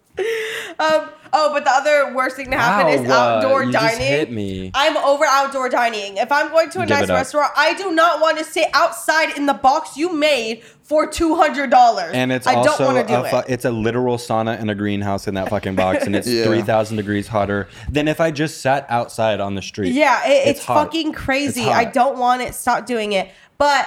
[0.79, 1.11] Um.
[1.33, 4.07] Oh, but the other worst thing to happen is Ow, uh, outdoor you just dining.
[4.07, 4.71] hit me.
[4.75, 6.17] I'm over outdoor dining.
[6.17, 7.17] If I'm going to a Give nice it up.
[7.17, 11.35] restaurant, I do not want to sit outside in the box you made for two
[11.35, 12.13] hundred dollars.
[12.15, 13.45] And it's I also don't want to do a fu- it.
[13.49, 16.45] it's a literal sauna and a greenhouse in that fucking box, and it's Yeah.
[16.45, 19.93] three thousand degrees hotter than if I just sat outside on the street.
[19.93, 20.85] Yeah, it, it's, hot.
[20.87, 21.63] fucking crazy.
[21.63, 22.55] It's I don't want it.
[22.55, 23.31] Stop doing it.
[23.59, 23.87] But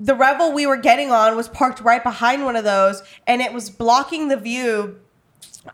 [0.00, 3.52] the Revel we were getting on was parked right behind one of those, and it
[3.52, 4.98] was blocking the view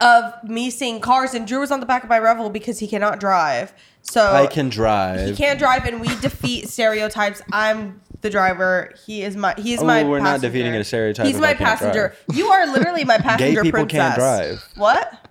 [0.01, 1.35] of me seeing cars.
[1.35, 3.73] And Drew was on the back of my Revel because he cannot drive.
[4.03, 5.29] So I can drive.
[5.31, 7.41] He can't drive, and we defeat stereotypes.
[7.53, 8.93] I'm the driver.
[9.07, 9.55] He is my.
[9.57, 10.03] He is Oh, my.
[10.05, 10.49] we're not passenger.
[10.49, 12.15] defeating a stereotype He's my I can't passenger.
[12.33, 13.99] You are literally my passenger Gay people princess.
[13.99, 14.69] can't drive.
[14.77, 15.29] What?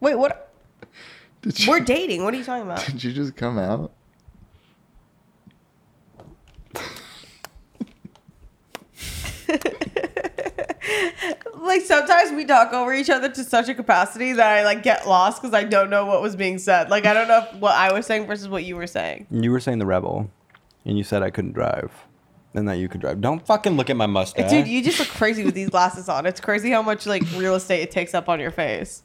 [0.00, 0.52] Wait, what?
[1.42, 2.24] Did you, We're dating.
[2.24, 2.84] What are you talking about?
[2.86, 3.92] did you just come out?
[11.60, 15.06] like sometimes we talk over each other to such a capacity that I like get
[15.06, 16.90] lost because I don't know what was being said.
[16.90, 19.26] Like I don't know if what I was saying versus what you were saying.
[19.30, 20.30] You were saying the Revel,
[20.84, 21.92] and you said I couldn't drive,
[22.54, 23.20] and that you could drive.
[23.20, 26.26] Don't fucking look at my mustache, Dude, you just look crazy with these glasses on.
[26.26, 29.02] It's crazy how much like real estate it takes up on your face.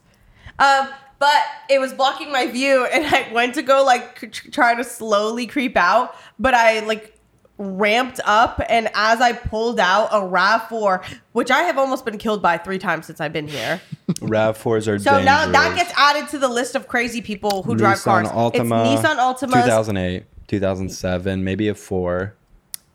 [0.58, 0.90] Um,
[1.20, 5.48] but it was blocking my view, and I went to go like try to slowly
[5.48, 7.15] creep out, but I like
[7.58, 11.02] ramped up, and as I pulled out a Rav Four,
[11.32, 13.80] which I have almost been killed by three times since I've been here.
[14.22, 15.26] Rav fours are So dangerous.
[15.26, 18.28] now that gets added to the list of crazy people who drive Nissan cars.
[18.30, 22.36] Altima, it's Nissan Altima, 2008, 2007, maybe a four.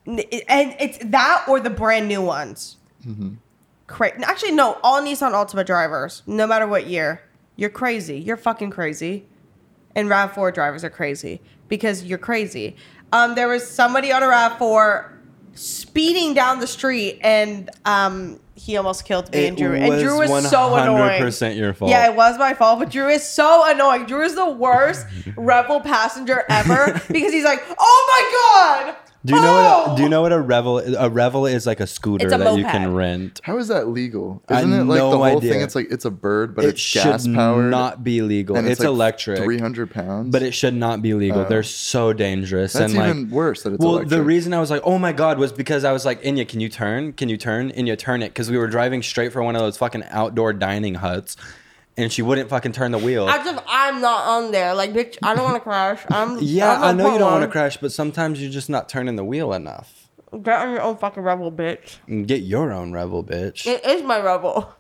[0.07, 0.21] and
[0.79, 2.77] it's that or the brand new ones.
[3.07, 3.35] Mm-hmm.
[3.87, 7.23] Cra- Actually, no, all Nissan Altima drivers, no matter what year,
[7.57, 8.19] you're crazy.
[8.19, 9.27] You're fucking crazy,
[9.95, 12.77] and Rav Four drivers are crazy because you're crazy.
[13.13, 15.13] Um, there was somebody on a Rav Four
[15.55, 19.75] speeding down the street, and um, he almost killed me It and Drew.
[19.75, 21.23] And Drew was was so annoying.
[21.23, 21.91] 100% your fault.
[21.91, 24.07] Yeah, it was my fault, but Drew is so annoying.
[24.07, 25.07] Drew is the worst
[25.37, 29.89] Revel passenger ever because he's like, "Oh my god." Do you know what?
[29.89, 30.79] oh!" A, do you know what a revel?
[30.79, 33.41] A revel is like a scooter a that you can rent.
[33.45, 34.43] How is that legal?
[34.49, 35.53] I Isn't it like no the whole idea.
[35.53, 35.61] thing?
[35.63, 37.71] It's like it's a bird, but it it's should gas powered.
[37.71, 38.57] not be legal.
[38.57, 40.31] and It's, like electric, 300 pounds.
[40.33, 41.41] but it should not be legal.
[41.41, 41.45] Oh.
[41.45, 42.73] They're so dangerous.
[42.73, 44.11] That's and like, even worse that it's well, electric.
[44.11, 46.61] the reason I was like, oh my god, was because I was like, Inya, can
[46.61, 47.13] you turn?
[47.13, 47.71] Can you turn?
[47.73, 50.95] Inya, turn it, because we were driving straight for one of those fucking outdoor dining
[50.95, 51.37] huts,
[52.03, 53.29] and she wouldn't fucking turn the wheel.
[53.29, 54.75] As if I'm not on there.
[54.75, 56.03] Like, bitch, I don't want to crash.
[56.09, 58.89] I'm yeah, I'm I know you don't want to crash, but sometimes you're just not
[58.89, 60.09] turning the wheel enough.
[60.43, 61.99] Get on your own fucking Revel, bitch.
[62.09, 63.67] Mm, get your own Revel, bitch.
[63.67, 64.73] It is my Revel.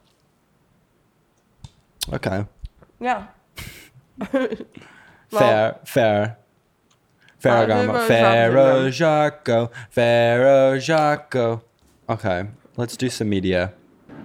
[2.12, 2.47] Okay.
[3.01, 3.27] Yeah.
[5.31, 6.39] Fair, fair.
[7.41, 8.07] Ferragamo.
[8.07, 9.71] Ferro Jaco.
[9.89, 11.62] Ferro Jaco.
[12.09, 13.73] Okay, let's do some media.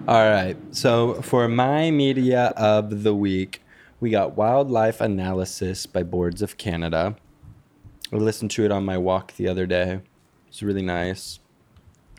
[0.08, 3.62] All right, so for my media of the week,
[3.98, 7.16] we got Wildlife Analysis by Boards of Canada.
[8.12, 10.00] I listened to it on my walk the other day.
[10.46, 11.40] It's really nice.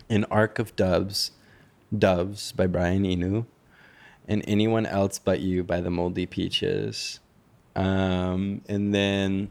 [0.09, 1.31] An Ark of Doves,
[1.97, 3.45] Doves by Brian Eno,
[4.27, 7.21] and Anyone Else But You by the Moldy Peaches.
[7.73, 9.49] Um, and then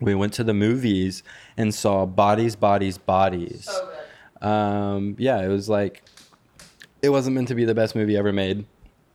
[0.00, 1.22] we went to the movies
[1.56, 3.70] and saw Bodies, Bodies, Bodies.
[4.42, 6.02] Um, yeah, it was like
[7.02, 8.64] it wasn't meant to be the best movie ever made.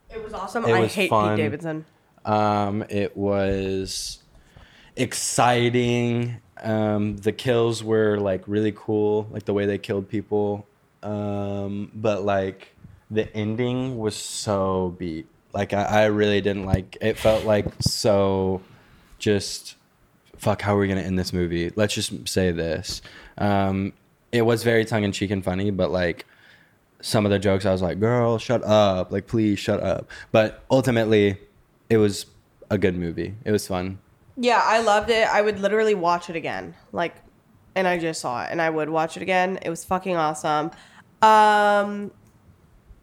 [0.10, 0.66] It was awesome.
[0.66, 1.36] It I was hate fun.
[1.36, 1.86] Pete Davidson.
[2.24, 4.20] Um, it was
[4.96, 6.38] exciting.
[6.62, 10.66] Um, the kills were like really cool, like the way they killed people.
[11.04, 12.76] Um, but like
[13.12, 15.28] the ending was so beat.
[15.54, 16.98] Like I, I really didn't like.
[17.02, 18.62] It felt like so
[19.20, 19.76] just
[20.38, 20.62] fuck.
[20.62, 21.72] How are we gonna end this movie?
[21.76, 23.02] Let's just say this.
[23.38, 23.94] Um,
[24.32, 26.26] it was very tongue in cheek and funny, but like
[27.02, 29.12] some of the jokes, I was like, "Girl, shut up!
[29.12, 31.38] Like, please shut up." But ultimately,
[31.90, 32.26] it was
[32.70, 33.36] a good movie.
[33.44, 34.00] It was fun.
[34.38, 35.28] Yeah, I loved it.
[35.28, 36.76] I would literally watch it again.
[36.92, 37.16] Like,
[37.76, 39.60] and I just saw it, and I would watch it again.
[39.62, 40.72] It was fucking awesome.
[41.22, 42.12] Um,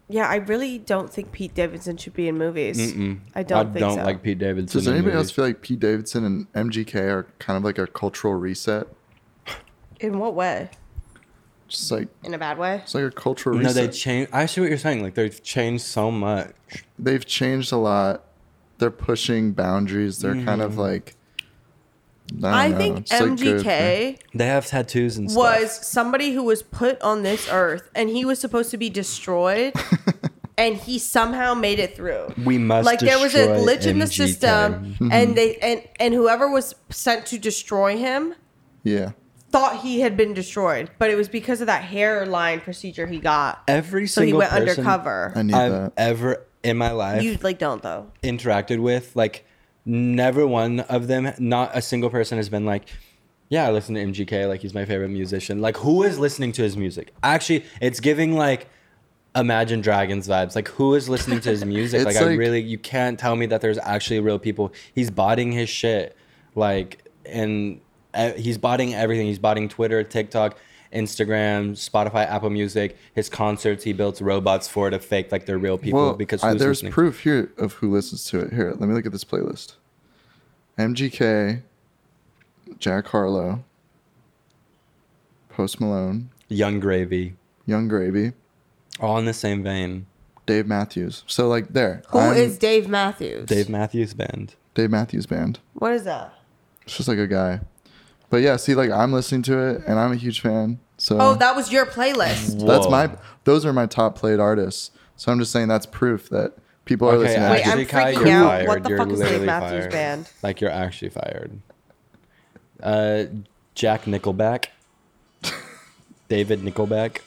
[0.09, 2.77] yeah, I really don't think Pete Davidson should be in movies.
[2.77, 3.19] Mm-mm.
[3.33, 4.03] I don't I think don't so.
[4.03, 4.79] like Pete Davidson.
[4.79, 7.87] Does in anybody else feel like Pete Davidson and MGK are kind of like a
[7.87, 8.87] cultural reset?
[9.99, 10.69] In what way?
[11.73, 12.75] Just like In a bad way?
[12.83, 13.93] it's like a cultural No, they reset.
[13.95, 14.31] changed.
[14.31, 15.01] I see what you're saying.
[15.01, 16.53] Like they've changed so much.
[16.99, 18.23] They've changed a lot.
[18.77, 20.19] They're pushing boundaries.
[20.19, 20.61] They're kind Mm-hmm.
[20.61, 21.15] of like.
[22.41, 25.41] I, don't I think It's, like, MGK They have tattoos and stuff.
[25.61, 29.73] was somebody who was put on this earth, and he was supposed to be destroyed,
[30.57, 32.33] and he somehow made it through.
[32.45, 34.13] We must like there was a destroy glitch in the MGK.
[34.13, 38.35] system, and they and and whoever was sent to destroy him
[38.83, 39.11] yeah.
[39.53, 43.63] Thought he had been destroyed, but it was because of that hairline procedure he got.
[43.67, 45.33] every single So he single went person undercover.
[45.35, 45.93] I need I've that.
[45.95, 48.11] ever in my life You like don't though.
[48.23, 49.45] interacted with, like
[49.85, 52.85] never one of them, not a single person has been like,
[53.49, 55.61] yeah, I listen to MGK, like he's my favorite musician.
[55.61, 57.13] Like who is listening to his music?
[57.21, 58.67] Actually, it's giving like
[59.35, 60.55] Imagine Dragons vibes.
[60.55, 62.05] Like who is listening to his music?
[62.05, 64.73] like, It's I like- really you can't tell me that there's actually real people.
[64.95, 66.15] He's botting his shit.
[66.55, 67.79] Like and
[68.37, 69.27] he's botting everything.
[69.27, 70.57] He's botting Twitter, TikTok,
[70.93, 72.97] Instagram, Spotify, Apple Music.
[73.15, 76.49] His concerts, he built robots for to fake like they're real people well, because I-
[76.53, 76.91] there's listening?
[76.91, 78.53] proof here of who listens to it.
[78.53, 79.73] Here, let me look at this playlist.
[80.77, 81.61] MGK,
[82.79, 83.63] Jack Harlow,
[85.49, 87.35] Post Malone, Yung Gravy,
[87.65, 88.33] Yung Gravy,
[88.99, 90.05] all in the same vein.
[90.45, 91.23] Dave Matthews.
[91.25, 93.45] So like there, Who is I'm Dave Matthews?
[93.45, 94.55] Dave Matthews Band.
[94.73, 95.59] Dave Dave Matthews Band.
[95.73, 96.33] What is that?
[96.81, 97.61] It's just like a guy.
[98.33, 100.79] But yeah, see, like I'm listening to it and I'm a huge fan.
[100.97, 102.65] So Oh, that was your playlist.
[102.65, 102.89] that's Whoa.
[102.89, 103.11] my
[103.43, 104.89] those are my top played artists.
[105.17, 106.53] So I'm just saying that's proof that
[106.85, 107.51] people are Okay, listening.
[107.51, 108.47] Wait, to I'm actually, Kai, freaking you're out.
[108.49, 108.67] fired.
[108.69, 109.91] What the you're fuck is Dave literally Matthews fired.
[109.91, 110.29] Band?
[110.41, 111.59] Like you're actually fired.
[112.81, 113.23] Uh,
[113.75, 114.65] Jack Nickelback.
[116.27, 117.19] David Nickelback.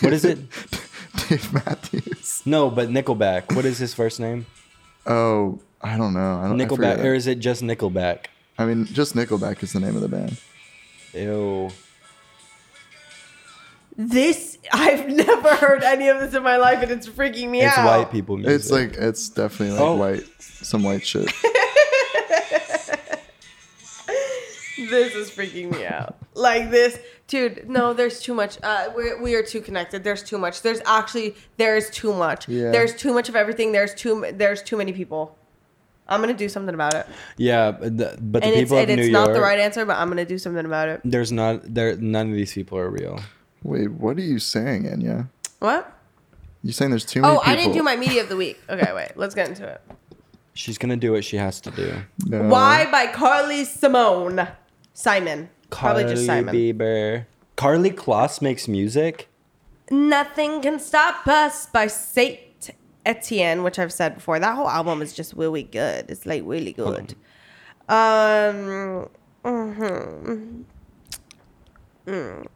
[0.00, 0.38] What is it?
[1.28, 2.42] Dave Matthews.
[2.44, 3.54] No, but Nickelback.
[3.54, 4.46] What is his first name?
[5.06, 6.40] Oh, I don't know.
[6.40, 7.06] I don't I Nickelback, forget.
[7.06, 8.26] or is it just Nickelback?
[8.58, 10.36] I mean, just Nickelback is the name of the band.
[11.14, 11.70] Ew.
[13.96, 17.68] This I've never heard any of this in my life, and it's freaking me out.
[17.68, 17.98] It's out.
[17.98, 18.54] white people music.
[18.54, 19.96] It's like it's definitely like Oh.
[19.96, 21.30] white, some white shit.
[24.88, 26.16] This is freaking me out.
[26.34, 26.98] Like this,
[27.28, 27.68] dude.
[27.68, 28.56] No, there's too much.
[28.62, 30.02] Uh, we're, we are too connected.
[30.02, 30.62] There's too much.
[30.62, 32.48] There's actually there is too much.
[32.48, 32.70] Yeah.
[32.70, 33.72] There's too much of everything.
[33.72, 35.36] There's too there's too many people.
[36.10, 37.06] I'm gonna do something about it.
[37.36, 39.28] yeah, but the, but the and it's people and of New it's York.
[39.28, 41.00] not the right answer, but I'm gonna do something about it.
[41.04, 41.96] There's not there.
[41.96, 43.20] None of these people are real.
[43.62, 45.28] Wait, what are you saying, Enya?
[45.60, 45.96] What?
[46.62, 47.52] You saying there's too oh, many Oh, people?
[47.52, 48.60] I didn't do my media of the week.
[48.68, 49.12] Okay, wait.
[49.16, 49.80] Let's get into it.
[50.54, 51.94] She's gonna do what she has to do.
[52.26, 52.42] No.
[52.48, 54.48] Why by Carly Simone
[54.92, 55.48] Simon.
[55.70, 56.54] Probably just Simon.
[56.54, 57.26] Bieber.
[57.56, 59.28] Karlie Kloss makes music.
[59.90, 62.38] Nothing Can Stop Us by Saint
[63.06, 64.38] Etienne, which I've said before.
[64.38, 66.10] That whole album is just really good.
[66.10, 67.14] It's like really good.
[67.88, 69.08] Um,
[69.44, 70.64] mhm.
[72.06, 72.46] Mm.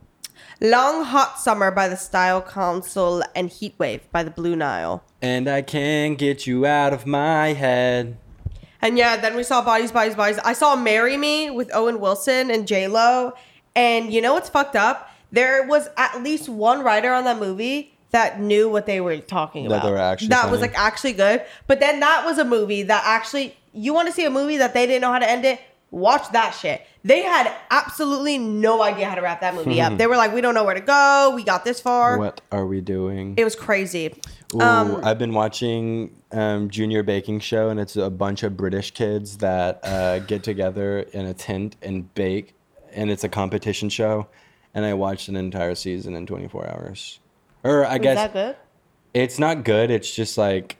[0.60, 5.02] Long Hot Summer by the Style Council and Heatwave by the Blue Nile.
[5.20, 8.16] And I can't get you out of my head.
[8.80, 10.38] And yeah, then we saw Bodies, Bodies, Bodies.
[10.44, 13.32] I saw Marry Me with Owen Wilson and J Lo.
[13.74, 15.10] And you know what's fucked up?
[15.32, 19.64] There was at least one writer on that movie that knew what they were talking
[19.68, 19.86] That about.
[19.86, 20.72] they were actually that was funny.
[20.72, 21.42] like actually good.
[21.66, 24.72] But then that was a movie that actually you want to see a movie that
[24.72, 25.60] they didn't know how to end it?
[25.90, 26.82] Watch that shit.
[27.04, 29.92] They had absolutely no idea how to wrap that movie up.
[29.98, 31.32] They were like, we don't know where to go.
[31.36, 32.18] We got this far.
[32.18, 33.34] What are we doing?
[33.36, 34.14] It was crazy.
[34.54, 38.90] Ooh, um, I've been watching um, Junior Baking Show, and it's a bunch of British
[38.92, 42.54] kids that uh, get together in a tent and bake,
[42.92, 44.26] and it's a competition show.
[44.72, 47.20] And I watched an entire season in 24 hours.
[47.64, 48.56] Or I Was guess that good?
[49.14, 49.90] it's not good.
[49.90, 50.76] It's just like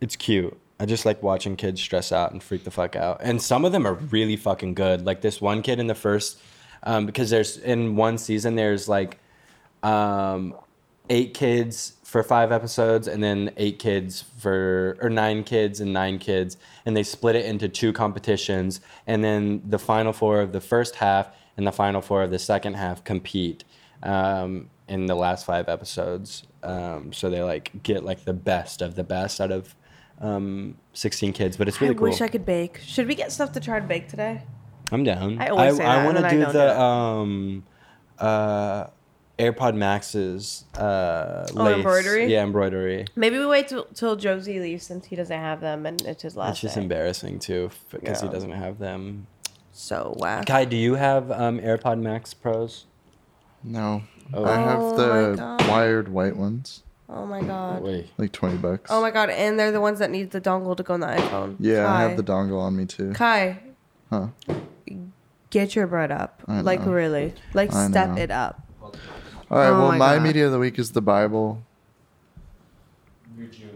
[0.00, 0.56] it's cute.
[0.78, 3.20] I just like watching kids stress out and freak the fuck out.
[3.22, 5.04] And some of them are really fucking good.
[5.04, 6.40] Like this one kid in the first,
[6.84, 9.18] um, because there's in one season there's like
[9.82, 10.54] um,
[11.10, 16.18] eight kids for five episodes, and then eight kids for or nine kids and nine
[16.18, 20.60] kids, and they split it into two competitions, and then the final four of the
[20.60, 23.64] first half and the final four of the second half compete
[24.02, 26.44] um, in the last five episodes.
[26.62, 29.74] Um, so they like get like the best of the best out of
[30.20, 32.08] um, 16 kids, but it's really I cool.
[32.08, 32.80] wish I could bake.
[32.84, 34.42] Should we get stuff to try to bake today?
[34.92, 35.38] I'm down.
[35.40, 37.64] I always say that, and want to do the do um,
[38.18, 38.86] uh,
[39.38, 40.64] AirPod Maxes.
[40.76, 41.76] Uh, Oh, lace.
[41.76, 42.26] embroidery?
[42.30, 43.06] Yeah, embroidery.
[43.16, 46.36] Maybe we wait till, till Josie leaves since he doesn't have them and it's his
[46.36, 46.82] last It's just day.
[46.82, 49.26] embarrassing too because he doesn't have them.
[49.72, 50.44] So whack.
[50.46, 52.84] Kai, do you have um, AirPod Max Pros?
[53.62, 54.02] No,
[54.32, 54.44] Oh.
[54.44, 55.68] I have Oh the God.
[55.68, 57.82] wired white ones, Oh my god.
[57.82, 58.08] Wait.
[58.18, 58.90] like twenty bucks.
[58.92, 61.06] Oh my god, and they're the ones that need the dongle to go on the
[61.08, 61.56] iPhone.
[61.58, 63.12] Yeah, I have the dongle on me too.
[63.12, 63.58] Kai,
[64.10, 64.28] Huh?
[65.50, 66.42] get your bread up.
[66.48, 66.92] I Like know.
[66.92, 67.34] really.
[67.54, 68.16] Like I step know.
[68.22, 68.62] it up.
[68.82, 68.92] All
[69.50, 69.68] right.
[69.68, 71.62] Oh well, my my media of the week is the Bible.
[73.36, 73.68] You're Jewish.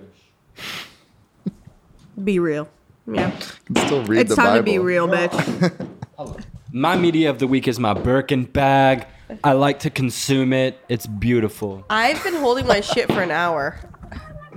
[2.23, 2.69] Be real.
[3.07, 3.27] Yeah.
[3.27, 4.59] I can still read it's the time Bible.
[4.59, 5.89] to be real, bitch.
[6.73, 9.07] My media of the week is my Birkin bag.
[9.43, 10.79] I like to consume it.
[10.89, 11.85] It's beautiful.
[11.91, 13.79] I've been holding my shit for an hour.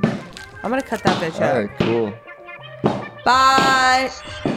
[0.04, 1.56] I'm gonna cut that bitch All out.
[1.56, 2.14] All right, Cool.
[3.24, 4.54] Bye.